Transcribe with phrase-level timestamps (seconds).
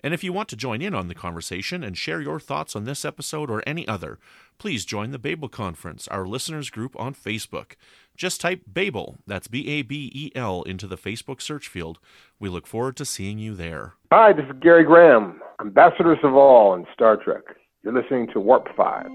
[0.00, 2.84] And if you want to join in on the conversation and share your thoughts on
[2.84, 4.18] this episode or any other,
[4.58, 7.72] please join the Babel Conference, our listeners group on Facebook.
[8.16, 11.98] Just type Babel, that's B A B E L, into the Facebook search field.
[12.38, 13.94] We look forward to seeing you there.
[14.12, 17.42] Hi, this is Gary Graham, Ambassador Soval in Star Trek.
[17.82, 19.06] You're listening to Warp 5.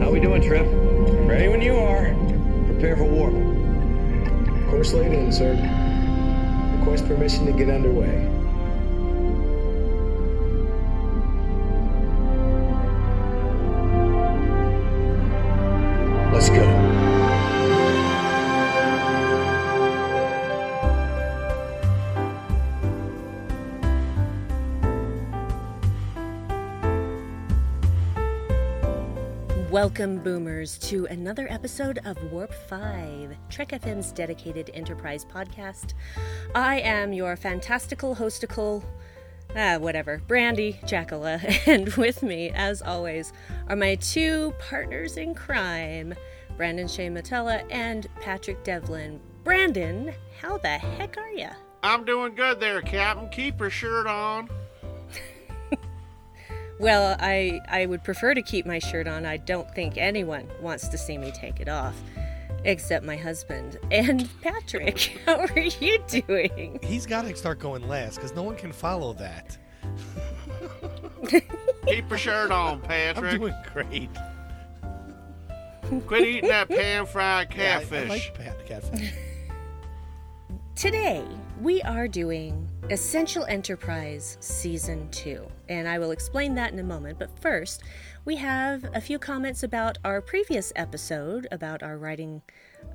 [0.00, 0.75] How we doing, Trip?
[2.78, 3.32] Prepare for warp.
[4.68, 5.52] Course laid in, sir.
[6.78, 8.28] Request permission to get underway.
[16.34, 16.95] Let's go.
[29.76, 35.92] Welcome, boomers, to another episode of Warp 5, Trek FM's dedicated enterprise podcast.
[36.54, 38.82] I am your fantastical hosticle,
[39.54, 43.34] ah, whatever, Brandi Jackola, and with me, as always,
[43.68, 46.14] are my two partners in crime,
[46.56, 49.20] Brandon Shea Mutala and Patrick Devlin.
[49.44, 51.50] Brandon, how the heck are you?
[51.82, 53.28] I'm doing good there, Captain.
[53.28, 54.48] Keep your shirt on.
[56.78, 59.24] Well, I I would prefer to keep my shirt on.
[59.24, 61.94] I don't think anyone wants to see me take it off.
[62.64, 63.78] Except my husband.
[63.90, 66.78] And Patrick, how are you doing?
[66.82, 69.56] He's got to start going last because no one can follow that.
[71.86, 73.34] Keep your shirt on, Patrick.
[73.34, 73.40] I'm Patrick.
[73.40, 74.10] doing great.
[76.08, 79.12] Quit eating that pan fried Yeah, I- I, like pat- catfish.
[80.74, 81.24] Today,
[81.60, 87.18] we are doing Essential Enterprise Season 2, and I will explain that in a moment.
[87.18, 87.82] But first,
[88.24, 92.42] we have a few comments about our previous episode about our writing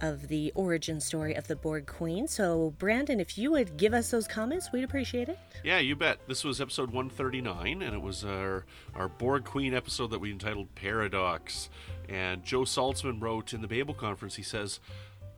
[0.01, 2.27] of the origin story of the Borg Queen.
[2.27, 5.37] So, Brandon, if you would give us those comments, we'd appreciate it.
[5.63, 6.19] Yeah, you bet.
[6.27, 8.65] This was episode 139, and it was our,
[8.95, 11.69] our Borg Queen episode that we entitled Paradox.
[12.07, 14.79] And Joe Saltzman wrote in the Babel Conference, he says,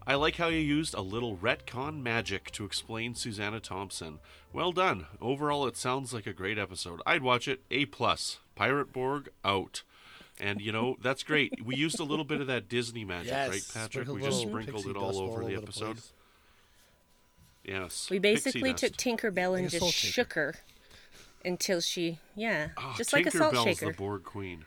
[0.05, 4.19] I like how you used a little retcon magic to explain Susanna Thompson.
[4.51, 5.05] Well done.
[5.21, 7.01] Overall, it sounds like a great episode.
[7.05, 7.61] I'd watch it.
[7.71, 8.39] A plus.
[8.55, 9.83] Pirate Borg out.
[10.39, 11.63] And you know that's great.
[11.63, 13.49] We used a little bit of that Disney magic, yes.
[13.49, 14.07] right, Patrick?
[14.07, 15.93] We just sprinkled it all dust over the the episode.
[15.97, 16.11] place.
[17.63, 18.09] Yes.
[18.09, 18.83] We basically dust.
[18.83, 20.11] took Tinkerbell and Like just shaker.
[20.11, 20.55] shook her
[21.45, 23.91] until she, yeah, Oh, just like a salt Tinkerbell's shaker.
[23.91, 24.65] the Borg Queen.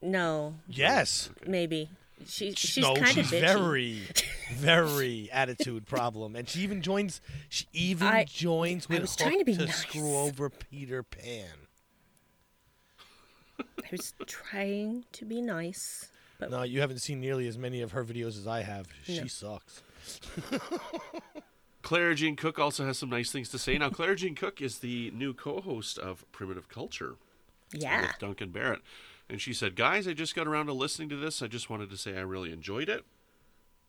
[0.00, 1.30] No, Yes.
[1.46, 1.90] maybe.
[2.26, 3.40] She, she's no, kind of she's bitchy.
[3.40, 4.02] very,
[4.54, 7.20] very attitude problem, and she even joins.
[7.48, 9.76] She even I- joins I with was Hook trying to be to nice.
[9.82, 11.46] screw over Peter Pan.
[13.60, 16.10] I was trying to be nice.
[16.38, 18.86] But No, you haven't seen nearly as many of her videos as I have.
[19.04, 19.26] She No.
[19.26, 19.82] sucks.
[21.82, 23.76] Clara Jean Cook also has some nice things to say.
[23.78, 27.16] Now, Clara Jean Cook is the new co-host of Primitive Culture
[27.72, 28.80] yeah, with Duncan Barrett,
[29.32, 31.40] and she said, "Guys, I just got around to listening to this.
[31.40, 33.04] I just wanted to say I really enjoyed it.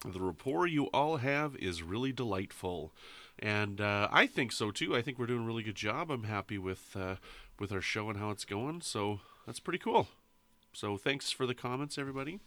[0.06, 2.94] The rapport you all have is really delightful,
[3.38, 4.96] and uh, I think so too.
[4.96, 6.10] I think we're doing a really good job.
[6.10, 7.16] I'm happy with uh,
[7.60, 8.82] with our show and how it's going.
[8.82, 10.08] So that's pretty cool.
[10.72, 12.40] So thanks for the comments, everybody.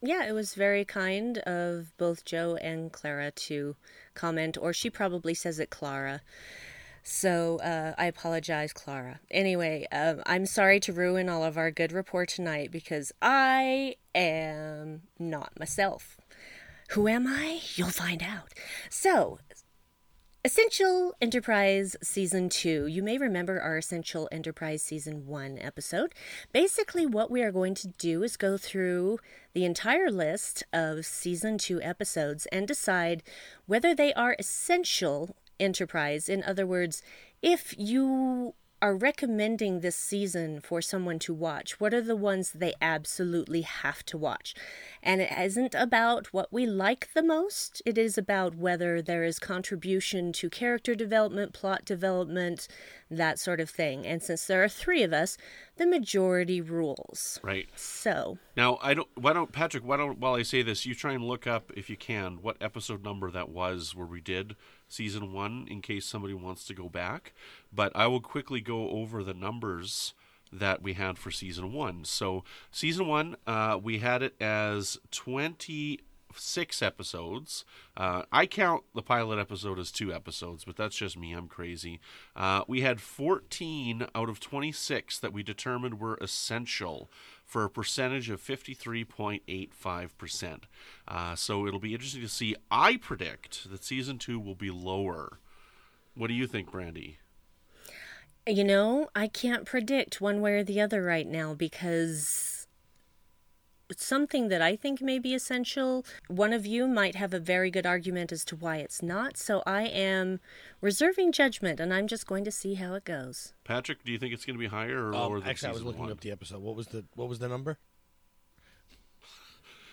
[0.00, 3.74] yeah, it was very kind of both Joe and Clara to
[4.14, 6.22] comment, or she probably says it Clara.
[7.06, 9.20] So uh, I apologize, Clara.
[9.30, 15.02] Anyway, um, I'm sorry to ruin all of our good rapport tonight because I am
[15.18, 16.16] not myself.
[16.90, 17.60] Who am I?
[17.74, 18.54] You'll find out.
[18.88, 19.38] So,
[20.46, 22.86] Essential Enterprise Season 2.
[22.86, 26.14] You may remember our Essential Enterprise Season 1 episode.
[26.52, 29.18] Basically, what we are going to do is go through
[29.52, 33.22] the entire list of Season 2 episodes and decide
[33.66, 36.28] whether they are essential Enterprise.
[36.28, 37.02] In other words,
[37.42, 38.54] if you
[38.84, 44.04] are recommending this season for someone to watch, what are the ones they absolutely have
[44.04, 44.54] to watch?
[45.02, 49.38] And it isn't about what we like the most, it is about whether there is
[49.38, 52.68] contribution to character development, plot development,
[53.10, 54.06] that sort of thing.
[54.06, 55.38] And since there are three of us,
[55.76, 57.40] the majority rules.
[57.42, 57.68] Right.
[57.76, 59.08] So, Now, I don't.
[59.14, 59.84] Why don't Patrick?
[59.84, 62.58] Why don't while I say this, you try and look up if you can what
[62.60, 64.56] episode number that was where we did
[64.94, 67.32] season one, in case somebody wants to go back.
[67.72, 70.14] But I will quickly go over the numbers
[70.52, 72.04] that we had for season one.
[72.04, 76.00] So season one, uh, we had it as twenty
[76.36, 77.64] six episodes.
[77.96, 81.32] Uh, I count the pilot episode as two episodes, but that's just me.
[81.32, 82.00] I'm crazy.
[82.34, 87.10] Uh, we had 14 out of 26 that we determined were essential
[87.54, 90.62] for a percentage of 53.85%.
[91.06, 92.56] Uh, so it'll be interesting to see.
[92.68, 95.38] I predict that season two will be lower.
[96.16, 97.18] What do you think, Brandi?
[98.44, 102.53] you know, I can't predict one way or the other right now because
[103.96, 106.04] something that I think may be essential.
[106.28, 109.62] One of you might have a very good argument as to why it's not, so
[109.66, 110.40] I am
[110.80, 113.52] reserving judgment and I'm just going to see how it goes.
[113.64, 115.72] Patrick, do you think it's going to be higher or Um, lower than actually, I
[115.72, 116.10] was looking one?
[116.12, 116.60] up the episode.
[116.62, 117.78] What was the what was the number?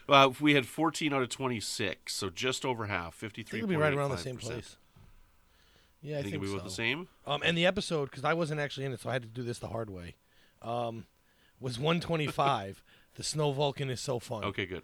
[0.09, 3.47] Uh, we had 14 out of 26, so just over half, 53.
[3.47, 4.75] I think it'll be right around the same place.
[6.01, 6.53] Yeah, I think, think it'll be so.
[6.55, 7.07] about the same.
[7.25, 9.43] Um, and the episode because I wasn't actually in it, so I had to do
[9.43, 10.15] this the hard way.
[10.61, 11.05] Um,
[11.59, 12.83] was 125.
[13.15, 14.43] The snow Vulcan is so fun.
[14.43, 14.83] Okay, good.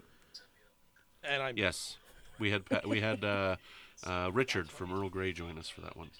[1.22, 1.96] And I'm Yes,
[2.38, 3.56] we had Pa- we had uh,
[4.04, 6.10] uh, Richard from Earl Grey join us for that one.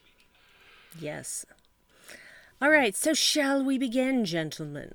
[0.99, 1.47] Yes.
[2.61, 4.93] All right, so shall we begin, gentlemen?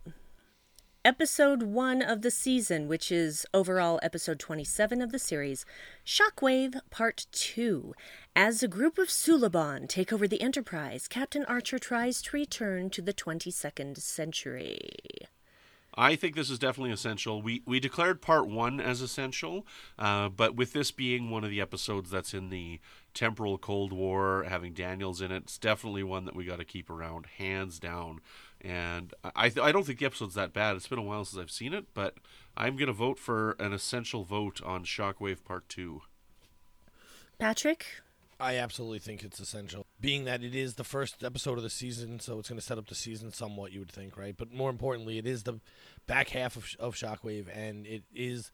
[1.06, 5.66] Episode 1 of the season, which is overall episode 27 of the series,
[6.06, 7.94] Shockwave Part 2.
[8.38, 13.02] As a group of Suliban take over the Enterprise, Captain Archer tries to return to
[13.02, 15.28] the 22nd century.
[15.96, 17.42] I think this is definitely essential.
[17.42, 19.66] We we declared part one as essential,
[20.00, 22.80] uh, but with this being one of the episodes that's in the
[23.14, 26.90] temporal Cold War, having Daniels in it, it's definitely one that we got to keep
[26.90, 28.22] around, hands down.
[28.60, 30.76] And I I don't think the episode's that bad.
[30.76, 32.16] It's been a while since I've seen it, but
[32.58, 36.02] I'm gonna vote for an essential vote on Shockwave Part Two.
[37.38, 38.03] Patrick?
[38.44, 42.20] I absolutely think it's essential, being that it is the first episode of the season,
[42.20, 43.72] so it's going to set up the season somewhat.
[43.72, 44.36] You would think, right?
[44.38, 45.62] But more importantly, it is the
[46.08, 48.52] back half of, of Shockwave, and it is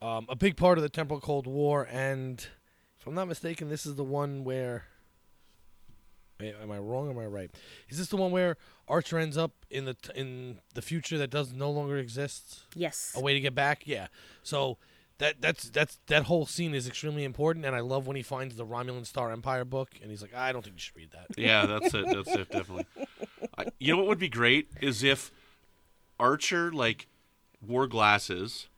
[0.00, 1.88] um, a big part of the Temporal Cold War.
[1.90, 2.46] And
[3.00, 4.84] if I'm not mistaken, this is the one where.
[6.40, 7.08] Am I wrong?
[7.08, 7.50] Or am I right?
[7.88, 8.56] Is this the one where
[8.86, 12.60] Archer ends up in the t- in the future that does no longer exist?
[12.76, 13.12] Yes.
[13.16, 13.88] a way to get back.
[13.88, 14.06] Yeah.
[14.44, 14.78] So
[15.18, 18.56] that that's that's that whole scene is extremely important, and I love when he finds
[18.56, 21.26] the Romulan Star Empire book, and he's like, I don't think you should read that.
[21.36, 22.06] Yeah, that's it.
[22.06, 22.50] That's it.
[22.50, 22.86] Definitely.
[23.56, 25.32] I, you know what would be great is if
[26.20, 27.08] Archer like
[27.66, 28.68] wore glasses,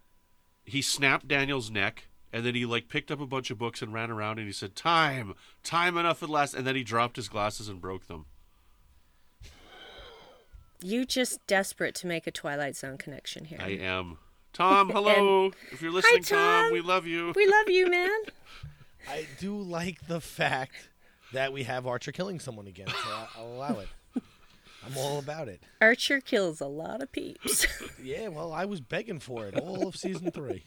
[0.65, 3.93] he snapped Daniel's neck, and then he like picked up a bunch of books and
[3.93, 7.29] ran around and he said, "Time, time enough at last," and then he dropped his
[7.29, 8.27] glasses and broke them.
[10.83, 13.59] You just desperate to make a Twilight Zone connection here.
[13.61, 14.17] I am.
[14.53, 15.53] Tom, hello.
[15.73, 16.73] if you're listening, hi, Tom.
[16.73, 17.33] we love you.
[17.37, 18.11] We love you, man.
[19.09, 20.89] I do like the fact
[21.33, 23.89] that we have Archer killing someone again, so I- I'll allow it.
[24.87, 25.63] I'm all about it.
[25.83, 27.67] Archer kills a lot of peeps.
[28.03, 30.65] Yeah, well, I was begging for it all of season three.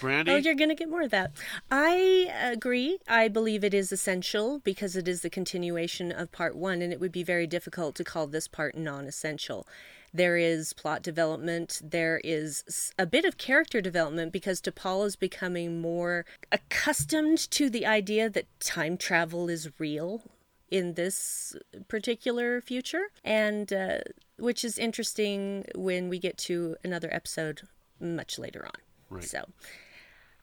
[0.00, 0.30] Brandi.
[0.30, 1.32] Oh, you're going to get more of that.
[1.70, 2.98] I agree.
[3.06, 7.00] I believe it is essential because it is the continuation of part one, and it
[7.00, 9.66] would be very difficult to call this part non essential.
[10.14, 15.80] There is plot development, There is a bit of character development because T'Pol is becoming
[15.80, 20.22] more accustomed to the idea that time travel is real
[20.70, 21.56] in this
[21.88, 23.98] particular future, and uh,
[24.38, 27.62] which is interesting when we get to another episode
[28.00, 28.80] much later on.
[29.10, 29.24] Right.
[29.24, 29.46] So,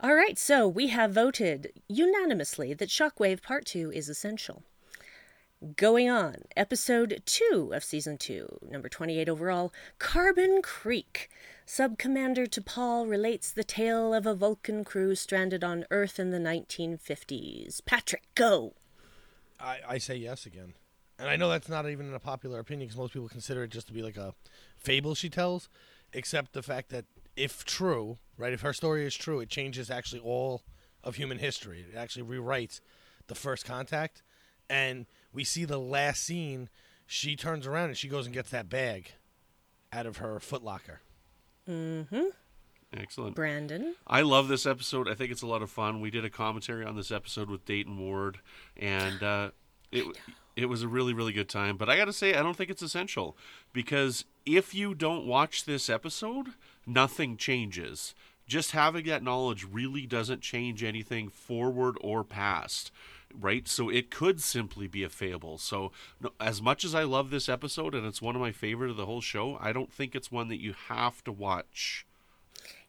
[0.01, 4.63] all right, so we have voted unanimously that Shockwave Part 2 is essential.
[5.77, 11.29] Going on, episode 2 of season 2, number 28 overall, Carbon Creek.
[11.67, 17.85] Subcommander T'Pol relates the tale of a Vulcan crew stranded on Earth in the 1950s.
[17.85, 18.73] Patrick, go!
[19.59, 20.73] I, I say yes again.
[21.19, 23.85] And I know that's not even a popular opinion because most people consider it just
[23.85, 24.33] to be like a
[24.77, 25.69] fable she tells,
[26.11, 30.21] except the fact that if true, right, if her story is true, it changes actually
[30.21, 30.63] all
[31.03, 31.85] of human history.
[31.87, 32.81] It actually rewrites
[33.27, 34.23] the first contact.
[34.67, 36.69] And we see the last scene,
[37.05, 39.13] she turns around and she goes and gets that bag
[39.93, 40.97] out of her footlocker.
[41.69, 42.27] Mm-hmm.
[42.97, 43.35] Excellent.
[43.35, 43.95] Brandon.
[44.05, 45.07] I love this episode.
[45.07, 46.01] I think it's a lot of fun.
[46.01, 48.39] We did a commentary on this episode with Dayton Ward,
[48.75, 49.51] and uh,
[49.91, 50.05] it
[50.57, 51.77] it was a really really good time.
[51.77, 53.37] But I got to say, I don't think it's essential
[53.71, 56.47] because if you don't watch this episode,
[56.85, 58.13] nothing changes.
[58.47, 62.91] just having that knowledge really doesn't change anything forward or past
[63.39, 67.29] right so it could simply be a fable so no, as much as i love
[67.29, 70.15] this episode and it's one of my favorite of the whole show i don't think
[70.15, 72.05] it's one that you have to watch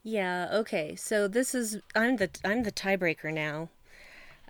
[0.02, 0.96] Yeah, okay.
[0.96, 3.68] So this is I'm the I'm the tiebreaker now.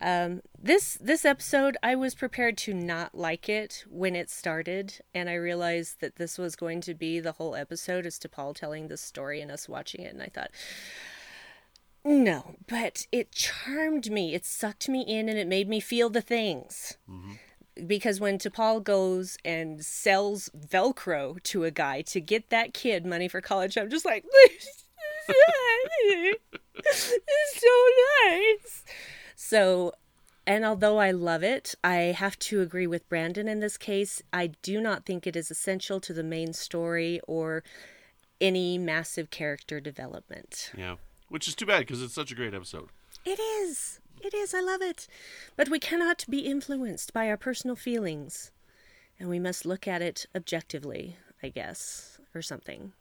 [0.00, 5.28] Um, this this episode I was prepared to not like it when it started, and
[5.28, 8.96] I realized that this was going to be the whole episode as T'Pol telling the
[8.96, 10.50] story and us watching it, and I thought,
[12.04, 14.34] no, but it charmed me.
[14.34, 16.96] It sucked me in, and it made me feel the things.
[17.08, 17.32] Mm-hmm.
[17.86, 23.28] Because when T'Pol goes and sells Velcro to a guy to get that kid money
[23.28, 24.24] for college, I'm just like,
[25.28, 27.14] it's
[27.54, 27.68] so
[28.26, 28.84] nice.
[29.36, 29.92] So,
[30.46, 34.20] and although I love it, I have to agree with Brandon in this case.
[34.32, 37.62] I do not think it is essential to the main story or
[38.40, 40.72] any massive character development.
[40.76, 40.96] yeah
[41.32, 42.90] which is too bad because it's such a great episode
[43.24, 44.00] It is.
[44.20, 44.54] It is.
[44.54, 45.08] I love it.
[45.56, 48.52] But we cannot be influenced by our personal feelings.
[49.18, 52.92] And we must look at it objectively, I guess, or something.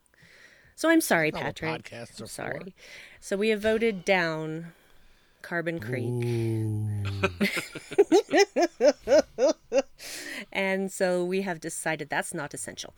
[0.76, 1.84] So I'm sorry, Patrick.
[1.84, 2.28] podcasts I'm are for.
[2.28, 2.76] sorry.
[3.20, 4.74] So we have voted down
[5.42, 6.12] Carbon Creek.
[10.52, 12.94] and so we have decided that's not essential.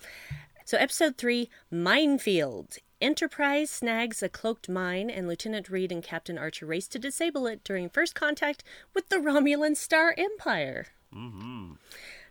[0.65, 2.77] So, episode three Minefield.
[3.03, 7.61] Enterprise snags a cloaked mine, and Lieutenant Reed and Captain Archer race to disable it
[7.65, 10.87] during first contact with the Romulan Star Empire.
[11.13, 11.73] Mm-hmm.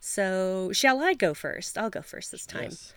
[0.00, 1.76] So, shall I go first?
[1.76, 2.70] I'll go first this time.
[2.70, 2.94] Yes.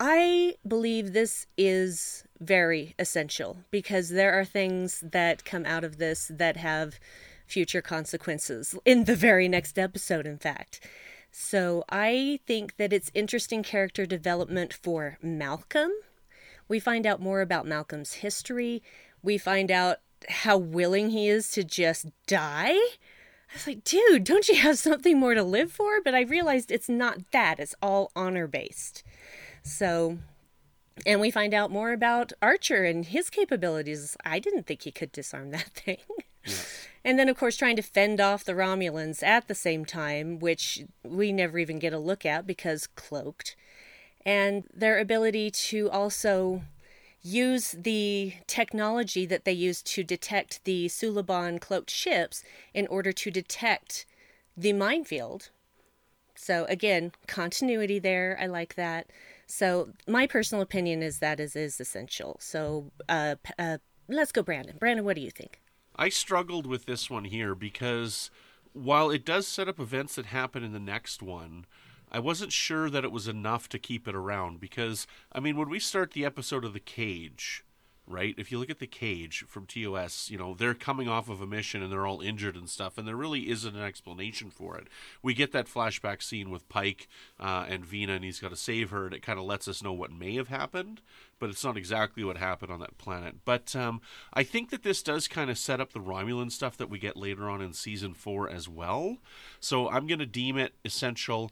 [0.00, 6.30] I believe this is very essential because there are things that come out of this
[6.34, 6.98] that have
[7.46, 10.80] future consequences in the very next episode, in fact.
[11.30, 15.92] So I think that it's interesting character development for Malcolm.
[16.70, 18.80] We find out more about Malcolm's history.
[19.24, 19.98] We find out
[20.28, 22.76] how willing he is to just die.
[22.76, 26.00] I was like, dude, don't you have something more to live for?
[26.00, 29.02] But I realized it's not that, it's all honor based.
[29.64, 30.18] So,
[31.04, 34.16] and we find out more about Archer and his capabilities.
[34.24, 35.98] I didn't think he could disarm that thing.
[37.04, 40.84] And then, of course, trying to fend off the Romulans at the same time, which
[41.02, 43.56] we never even get a look at because cloaked.
[44.24, 46.62] And their ability to also
[47.22, 53.30] use the technology that they use to detect the Suliban cloaked ships in order to
[53.30, 54.06] detect
[54.56, 55.50] the minefield.
[56.34, 58.38] So again, continuity there.
[58.40, 59.10] I like that.
[59.46, 62.36] So my personal opinion is that is is essential.
[62.40, 64.76] So uh, uh, let's go, Brandon.
[64.78, 65.60] Brandon, what do you think?
[65.96, 68.30] I struggled with this one here because
[68.72, 71.66] while it does set up events that happen in the next one,
[72.12, 75.68] I wasn't sure that it was enough to keep it around because I mean when
[75.68, 77.64] we start the episode of the cage,
[78.10, 78.34] right?
[78.36, 81.46] If you look at the cage from TOS, you know, they're coming off of a
[81.46, 84.88] mission and they're all injured and stuff, and there really isn't an explanation for it.
[85.22, 88.90] We get that flashback scene with Pike uh, and Vina, and he's got to save
[88.90, 91.00] her, and it kind of lets us know what may have happened,
[91.38, 93.36] but it's not exactly what happened on that planet.
[93.44, 94.00] But um,
[94.34, 97.16] I think that this does kind of set up the Romulan stuff that we get
[97.16, 99.18] later on in season four as well.
[99.60, 101.50] So I'm going to deem it essential,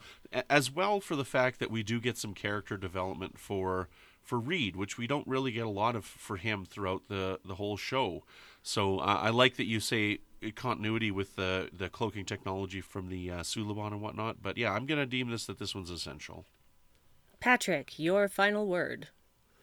[0.50, 3.88] as well for the fact that we do get some character development for
[4.28, 7.54] for Reed, which we don't really get a lot of for him throughout the the
[7.54, 8.24] whole show.
[8.62, 10.18] So uh, I like that you say
[10.54, 14.42] continuity with the the cloaking technology from the uh, Suliban and whatnot.
[14.42, 16.44] But yeah, I'm gonna deem this that this one's essential.
[17.40, 19.08] Patrick, your final word.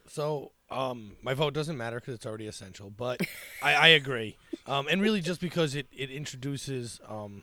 [0.08, 3.20] So, um, my vote doesn't matter because it's already essential, but
[3.62, 4.36] I, I agree.
[4.66, 7.42] Um, and really, just because it, it introduces um,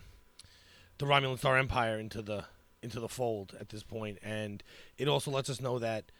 [0.98, 2.44] the Romulan Star Empire into the
[2.82, 4.62] into the fold at this point, and
[4.98, 6.10] it also lets us know that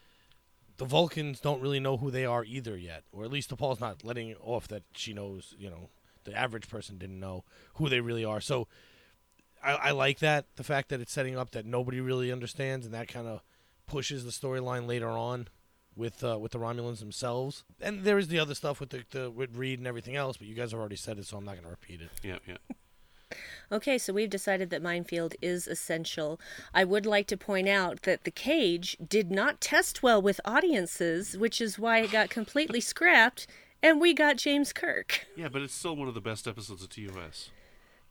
[0.76, 4.04] the Vulcans don't really know who they are either yet, or at least T'Pol's not
[4.04, 5.54] letting off that she knows.
[5.58, 5.90] You know,
[6.24, 8.40] the average person didn't know who they really are.
[8.40, 8.68] So,
[9.62, 12.94] I, I like that the fact that it's setting up that nobody really understands, and
[12.94, 13.42] that kind of
[13.86, 15.48] pushes the storyline later on
[15.96, 17.64] with uh, with the Romulans themselves.
[17.80, 20.46] And there is the other stuff with the, the with Reed and everything else, but
[20.46, 22.10] you guys have already said it, so I'm not going to repeat it.
[22.22, 22.56] Yeah, yeah.
[23.72, 26.40] Okay, so we've decided that minefield is essential.
[26.72, 31.36] I would like to point out that the cage did not test well with audiences,
[31.36, 33.46] which is why it got completely scrapped,
[33.82, 35.26] and we got James Kirk.
[35.36, 37.50] Yeah, but it's still one of the best episodes of TOS.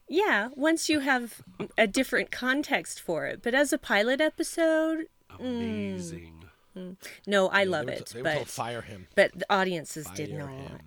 [0.08, 1.40] Yeah, once you have
[1.78, 3.40] a different context for it.
[3.42, 5.06] But as a pilot episode,
[5.40, 6.44] Amazing.
[6.76, 6.96] Mm, mm.
[7.26, 8.06] no, I They love were it.
[8.06, 9.06] t- they were told but fire him.
[9.14, 10.78] but the audiences did not him.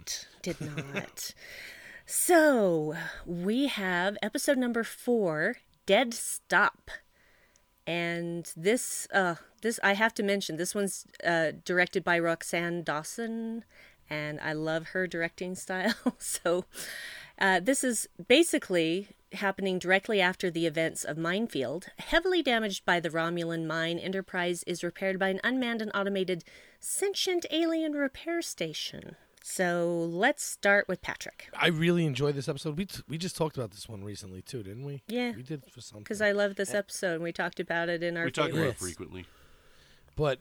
[0.41, 1.33] did not
[2.09, 2.95] so
[3.25, 6.89] we have episode number four dead stop
[7.85, 13.63] and this uh this i have to mention this one's uh directed by Roxann Dawson
[14.09, 16.15] and I love her directing style.
[16.17, 16.65] so,
[17.39, 21.87] uh, this is basically happening directly after the events of Minefield.
[21.99, 26.43] Heavily damaged by the Romulan mine, Enterprise is repaired by an unmanned and automated
[26.79, 29.17] sentient alien repair station.
[29.49, 31.47] So let's start with Patrick.
[31.57, 32.77] I really enjoyed this episode.
[32.77, 35.03] We t- we just talked about this one recently too, didn't we?
[35.07, 35.31] Yeah.
[35.35, 36.03] we did for something.
[36.03, 38.67] Because I love this episode, and we talked about it in our we talk about
[38.67, 39.25] it frequently.
[40.17, 40.39] but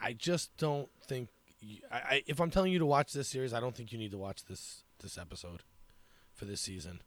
[0.00, 1.28] I just don't think.
[1.60, 3.98] y I I if I'm telling you to watch this series, I don't think you
[3.98, 5.64] need to watch this this episode
[6.34, 7.02] for this season.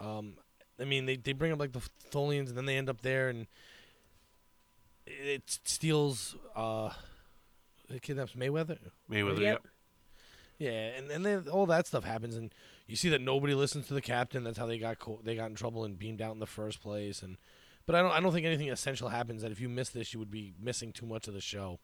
[0.00, 0.38] Um,
[0.80, 3.28] I mean, they they bring up like the Tholians, and then they end up there,
[3.28, 3.46] and
[5.06, 6.36] it steals.
[6.56, 6.90] Uh,
[7.90, 8.78] it kidnaps Mayweather.
[9.10, 9.66] Mayweather, Yep.
[10.58, 12.52] Yeah, and and then all that stuff happens, and
[12.86, 14.42] you see that nobody listens to the captain.
[14.44, 16.80] That's how they got co- they got in trouble and beamed out in the first
[16.82, 17.22] place.
[17.22, 17.36] And
[17.86, 19.42] but I don't I don't think anything essential happens.
[19.42, 21.78] That if you miss this, you would be missing too much of the show.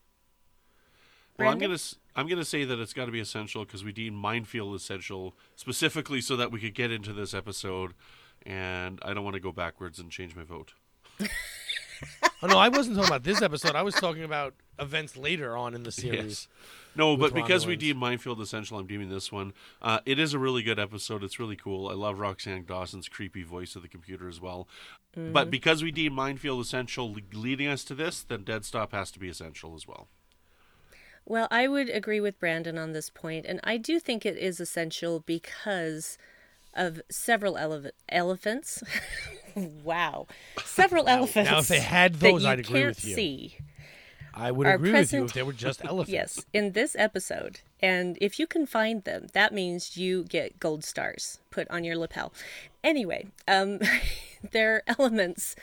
[1.39, 3.91] Well, I'm gonna s- I'm gonna say that it's got to be essential because we
[3.91, 7.93] deemed minefield essential specifically so that we could get into this episode,
[8.45, 10.73] and I don't want to go backwards and change my vote.
[12.41, 13.75] Oh no, I wasn't talking about this episode.
[13.75, 16.21] I was talking about events later on in the series.
[16.23, 16.47] Yes.
[16.95, 17.79] No, but because we Romulans.
[17.79, 19.53] deemed minefield essential, I'm deeming this one.
[19.81, 21.23] Uh, it is a really good episode.
[21.23, 21.87] It's really cool.
[21.89, 24.67] I love Roxann Dawson's creepy voice of the computer as well.
[25.15, 29.19] But because we deem minefield essential, leading us to this, then dead stop has to
[29.19, 30.09] be essential as well.
[31.25, 34.59] Well, I would agree with Brandon on this point, and I do think it is
[34.59, 36.17] essential because
[36.75, 38.83] of several ele- elephants.
[39.55, 40.27] wow,
[40.63, 41.49] several elephants.
[41.49, 43.15] now if they had those, I'd agree with you.
[43.15, 43.57] See.
[44.37, 46.11] I would agree with you if they were just elephants.
[46.11, 50.83] Yes, in this episode, and if you can find them, that means you get gold
[50.83, 52.33] stars put on your lapel.
[52.83, 53.79] Anyway, um,
[54.51, 55.55] they're elements.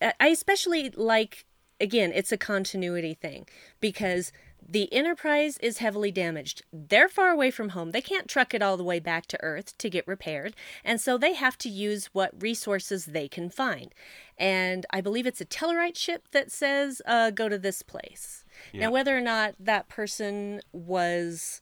[0.00, 1.44] I I especially like.
[1.80, 3.48] Again, it's a continuity thing
[3.80, 4.30] because
[4.68, 6.62] the Enterprise is heavily damaged.
[6.72, 7.90] They're far away from home.
[7.90, 10.54] They can't truck it all the way back to Earth to get repaired.
[10.84, 13.94] And so they have to use what resources they can find.
[14.38, 18.44] And I believe it's a Tellarite ship that says, uh, go to this place.
[18.72, 18.82] Yeah.
[18.82, 21.60] Now, whether or not that person was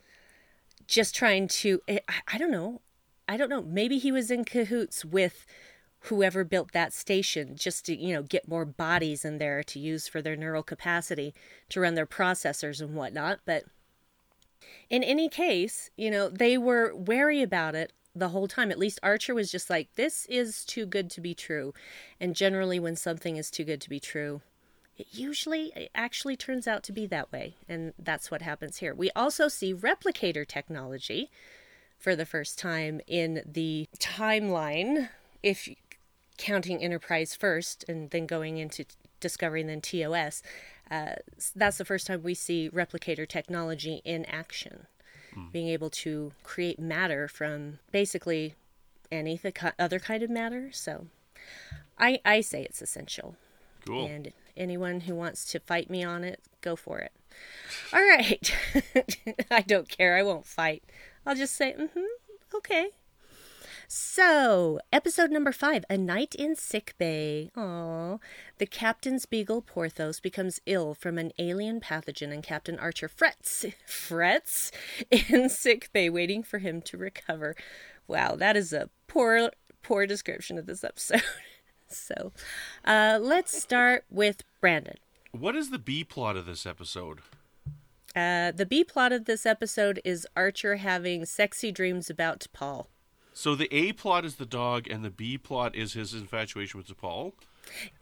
[0.87, 2.01] just trying to, I,
[2.33, 2.81] I don't know.
[3.29, 3.63] I don't know.
[3.63, 5.47] Maybe he was in cahoots with
[6.05, 10.09] whoever built that station just to, you know, get more bodies in there to use
[10.09, 11.35] for their neural capacity
[11.69, 13.41] to run their processors and whatnot.
[13.45, 13.65] But
[14.89, 18.71] in any case, you know, they were wary about it the whole time.
[18.71, 21.75] At least Archer was just like, this is too good to be true.
[22.19, 24.41] And generally, when something is too good to be true,
[24.97, 27.57] it usually it actually turns out to be that way.
[27.69, 28.95] And that's what happens here.
[28.95, 31.31] We also see replicator technology
[31.99, 35.11] for the first time in the timeline,
[35.43, 35.69] if
[36.41, 38.85] counting Enterprise first and then going into
[39.21, 40.43] Discovery and then TOS.
[40.91, 41.17] Uh,
[41.55, 44.87] that's the first time we see replicator technology in action,
[45.53, 48.55] being able to create matter from basically
[49.13, 50.71] any th- other kind of matter.
[50.73, 51.07] So
[51.99, 53.37] I, I say it's essential.
[53.87, 54.07] Cool.
[54.07, 57.13] And anyone who wants to fight me on it, go for it.
[57.93, 58.53] All right.
[59.51, 60.17] I don't care.
[60.17, 60.83] I won't fight.
[61.25, 62.89] I'll just say, mm hmm, okay.
[63.93, 67.51] So, episode number five A Night in Sick Bay.
[67.57, 68.21] Aww.
[68.59, 74.71] The Captain's Beagle Porthos becomes ill from an alien pathogen, and Captain Archer frets, frets
[75.11, 77.57] in sick bay, waiting for him to recover.
[78.07, 79.51] Wow, that is a poor,
[79.83, 81.25] poor description of this episode.
[81.89, 82.31] so,
[82.85, 84.99] uh, let's start with Brandon.
[85.33, 87.23] What is the B plot of this episode?
[88.15, 92.87] Uh, the B plot of this episode is Archer having sexy dreams about T'Pol.
[93.41, 96.89] So the A plot is the dog, and the B plot is his infatuation with
[96.89, 97.33] T'Pol.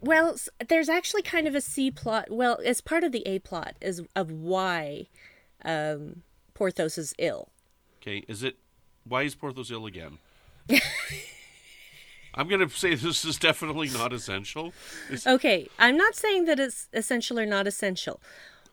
[0.00, 0.34] Well,
[0.68, 2.28] there's actually kind of a C plot.
[2.28, 5.06] Well, as part of the A plot is of why
[5.64, 6.24] um,
[6.54, 7.50] Porthos is ill.
[8.02, 8.56] Okay, is it
[9.04, 10.18] why is Porthos ill again?
[12.34, 14.72] I'm gonna say this is definitely not essential.
[15.06, 18.20] It's- Okay, I'm not saying that it's essential or not essential.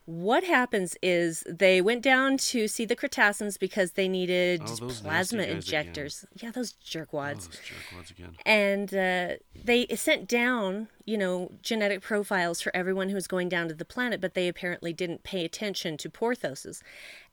[0.06, 5.08] What happens is they went down to see the Cretassians because they needed Oh, plasma
[5.08, 5.56] nasty guys again.
[5.56, 6.24] injectors.
[6.40, 7.46] Yeah, those oh, jerkwads.
[7.46, 8.36] those jerkwads again.
[8.46, 13.66] and uh, they sent down you know genetic profiles for everyone who was going down
[13.68, 16.82] to the planet but they apparently didn't pay attention to porthos's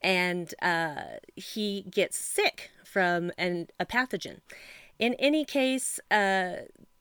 [0.01, 4.37] and uh, he gets sick from an, a pathogen
[4.99, 6.53] in any case uh,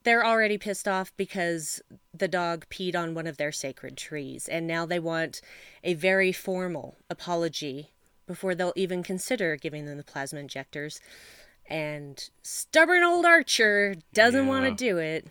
[0.05, 1.81] they're already pissed off because
[2.13, 5.41] the dog peed on one of their sacred trees and now they want
[5.85, 7.91] a very formal apology
[8.27, 11.01] before they'll even consider giving them the plasma injectors
[11.69, 15.27] and stubborn old Archer doesn't want to do it,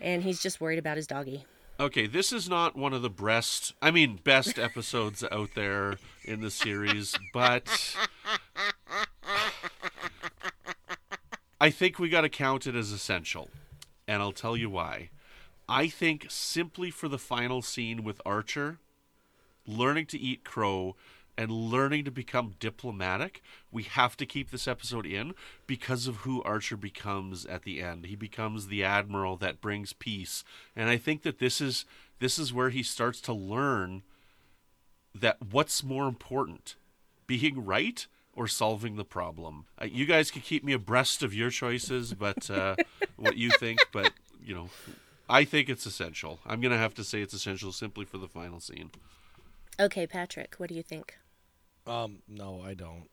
[0.00, 1.44] and he's just worried about his doggy.
[1.80, 5.98] Okay, this is not one of the best, I mean, best episodes out there.
[6.24, 7.96] in the series, but
[11.60, 13.48] I think we got to count it as essential,
[14.08, 15.10] and I'll tell you why.
[15.68, 18.78] I think simply for the final scene with Archer,
[19.66, 20.96] learning to eat crow
[21.36, 25.34] and learning to become diplomatic, we have to keep this episode in
[25.66, 28.06] because of who Archer becomes at the end.
[28.06, 30.42] He becomes the admiral that brings peace,
[30.74, 31.84] and I think that this is
[32.18, 34.02] this is where he starts to learn
[35.14, 36.74] that what's more important,
[37.26, 39.66] being right or solving the problem.
[39.80, 42.76] Uh, you guys can keep me abreast of your choices, but uh,
[43.18, 44.70] what you think, but you know,
[45.28, 46.40] I think it's essential.
[46.46, 48.90] I'm gonna have to say it's essential simply for the final scene.
[49.80, 51.16] Okay, Patrick, what do you think?
[51.86, 53.08] Um, no, I don't.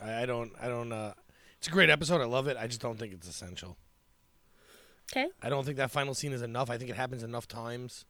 [0.00, 0.52] I, I don't.
[0.60, 0.92] I don't.
[0.92, 1.14] Uh,
[1.58, 2.20] it's a great episode.
[2.20, 2.56] I love it.
[2.58, 3.76] I just don't think it's essential.
[5.12, 5.28] Okay.
[5.42, 6.68] I don't think that final scene is enough.
[6.70, 8.04] I think it happens enough times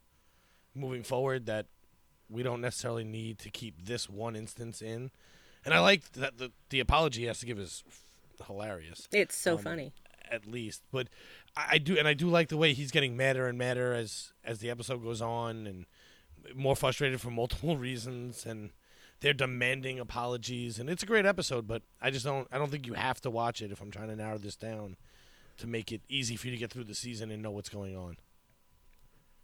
[0.74, 1.66] moving forward that
[2.28, 5.10] we don't necessarily need to keep this one instance in.
[5.64, 7.84] And I like that the the apology he has to give is
[8.46, 9.08] hilarious.
[9.12, 9.92] It's so Um, funny.
[10.30, 10.82] At least.
[10.90, 11.08] But
[11.56, 14.58] I, do, and I do like the way he's getting madder and madder as as
[14.58, 15.86] the episode goes on, and
[16.54, 18.70] more frustrated for multiple reasons, and
[19.20, 21.66] they're demanding apologies, and it's a great episode.
[21.66, 24.08] But I just don't, I don't think you have to watch it if I'm trying
[24.08, 24.96] to narrow this down
[25.58, 27.96] to make it easy for you to get through the season and know what's going
[27.96, 28.16] on.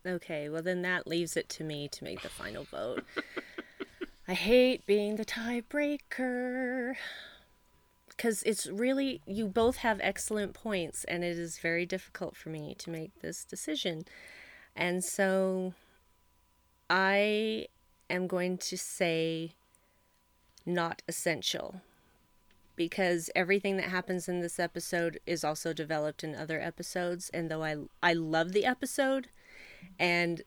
[0.07, 3.05] Okay, well then that leaves it to me to make the final vote.
[4.29, 6.95] I hate being the tiebreaker.
[8.17, 12.75] Because it's really, you both have excellent points, and it is very difficult for me
[12.79, 14.05] to make this decision.
[14.77, 15.75] And so
[16.89, 17.67] I
[18.09, 19.53] am going to say
[20.65, 21.81] not essential.
[22.77, 27.31] Because everything that happens in this episode is also developed in other episodes.
[27.33, 29.29] And though I, I love the episode,
[29.99, 30.43] and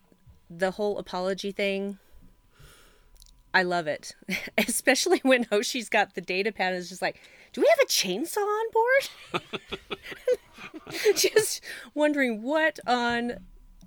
[0.49, 1.99] the whole apology thing
[3.57, 4.15] i love it.
[4.57, 7.19] Especially when hoshi's got the data pad is just like
[7.53, 10.01] do we have a chainsaw on board?
[11.15, 11.63] Just
[11.95, 13.37] wondering what on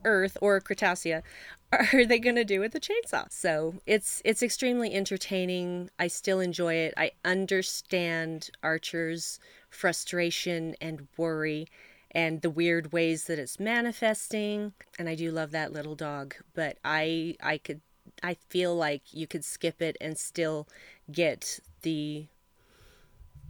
[0.04, 1.22] earth or Cretassia
[1.70, 3.30] are they going to do with the chainsaw.
[3.30, 5.88] So it's it's extremely entertaining.
[6.00, 6.94] I still enjoy it.
[6.96, 11.68] I understand archer's frustration and worry
[12.10, 16.76] and the weird ways that it's manifesting and i do love that little dog but
[16.84, 17.80] i i could
[18.22, 20.66] i feel like you could skip it and still
[21.10, 22.26] get the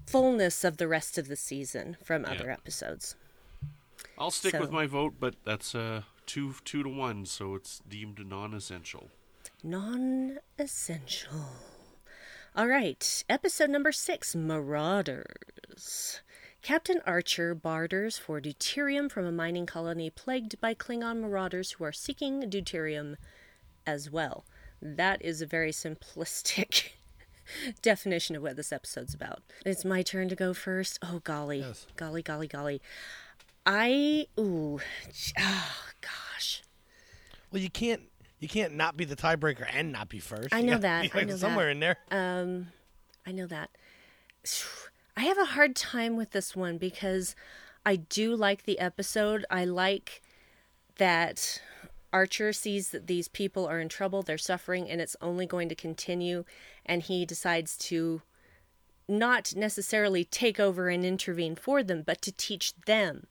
[0.06, 3.14] fullness of the rest of the season from other episodes
[4.18, 8.18] I'll stick with my vote, but that's uh, two two to one, so it's deemed
[8.26, 9.08] non-essential.
[9.62, 11.46] non-essential
[12.56, 16.20] all right episode number six marauders
[16.62, 21.92] Captain Archer barters for deuterium from a mining colony plagued by Klingon marauders who are
[21.92, 23.16] seeking deuterium
[23.86, 24.44] as well.
[24.82, 26.90] That is a very simplistic
[27.82, 29.42] definition of what this episode's about.
[29.64, 30.98] It's my turn to go first.
[31.02, 31.60] Oh, golly.
[31.60, 31.86] Yes.
[31.96, 32.80] Golly, golly, golly.
[33.66, 34.26] I.
[34.38, 34.80] Ooh.
[35.38, 36.62] Oh, gosh.
[37.52, 38.02] Well, you can't,
[38.38, 40.48] you can't not be the tiebreaker and not be first.
[40.52, 41.72] I know that, be, I like, know somewhere that.
[41.72, 41.96] in there.
[42.10, 42.68] Um,
[43.26, 43.70] I know that.
[45.16, 47.34] I have a hard time with this one because
[47.84, 49.44] I do like the episode.
[49.50, 50.22] I like
[50.96, 51.60] that
[52.12, 55.74] Archer sees that these people are in trouble, they're suffering, and it's only going to
[55.74, 56.44] continue.
[56.84, 58.22] And he decides to
[59.08, 63.26] not necessarily take over and intervene for them, but to teach them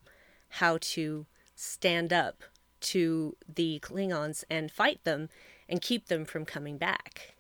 [0.54, 2.44] how to stand up
[2.82, 5.30] to the Klingons and fight them
[5.68, 7.36] and keep them from coming back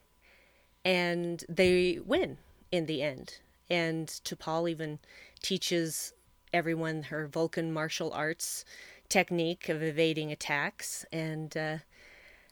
[0.85, 2.37] and they win
[2.71, 3.39] in the end.
[3.69, 4.99] And T'Pol even
[5.41, 6.13] teaches
[6.53, 8.65] everyone her Vulcan martial arts
[9.09, 11.05] technique of evading attacks.
[11.11, 11.77] And, uh,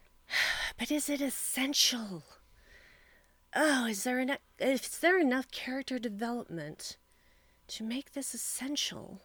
[0.78, 2.24] but is it essential?
[3.56, 4.40] Oh, is there enough?
[4.60, 6.98] Is there enough character development
[7.70, 9.22] to make this essential?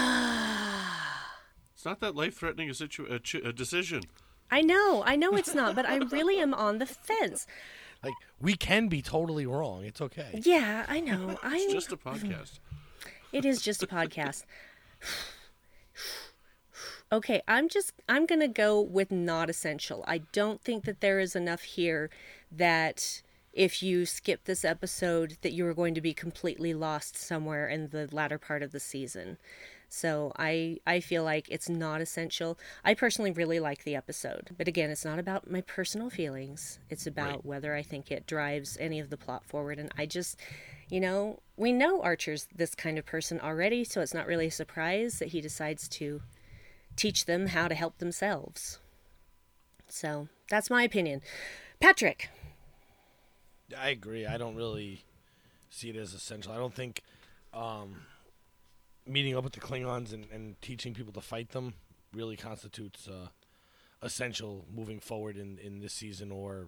[1.75, 4.01] It's not that life-threatening a, situ- a, ch- a decision.
[4.49, 7.45] I know, I know it's not, but I really am on the fence.
[8.03, 9.83] Like we can be totally wrong.
[9.83, 10.39] It's okay.
[10.43, 11.29] Yeah, I know.
[11.31, 12.59] It's I'm just a podcast.
[13.31, 14.45] It is just a podcast.
[17.11, 20.03] Okay, I'm just I'm going to go with not essential.
[20.07, 22.09] I don't think that there is enough here
[22.51, 23.21] that
[23.53, 27.89] if you skip this episode that you are going to be completely lost somewhere in
[27.89, 29.37] the latter part of the season.
[29.87, 32.57] So I I feel like it's not essential.
[32.83, 36.79] I personally really like the episode, but again, it's not about my personal feelings.
[36.89, 37.45] It's about Right.
[37.45, 40.37] whether I think it drives any of the plot forward and I just
[40.89, 44.51] you know, we know Archer's this kind of person already, so it's not really a
[44.51, 46.21] surprise that he decides to
[46.95, 48.79] teach them how to help themselves.
[49.87, 51.21] So, that's my opinion.
[51.79, 52.29] Patrick,
[53.77, 54.25] I agree.
[54.25, 55.03] I don't really
[55.69, 56.51] see it as essential.
[56.53, 57.01] I don't think
[57.53, 58.01] um,
[59.07, 61.73] meeting up with the Klingons and, and teaching people to fight them
[62.13, 63.27] really constitutes uh,
[64.01, 66.67] essential moving forward in, in this season or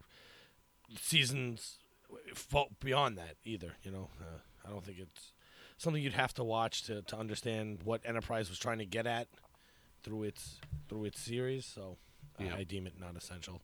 [1.00, 1.78] seasons
[2.34, 3.74] fo- beyond that either.
[3.84, 5.32] You know, uh, I don't think it's
[5.78, 9.28] something you'd have to watch to, to understand what Enterprise was trying to get at
[10.04, 10.58] through its
[10.90, 11.66] through its series.
[11.66, 11.98] So
[12.40, 13.62] I- I deem it not essential.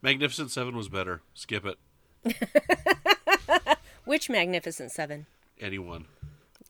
[0.00, 1.22] Magnificent Seven was better.
[1.34, 1.78] Skip it.
[4.04, 5.26] Which Magnificent Seven?
[5.60, 6.06] Anyone.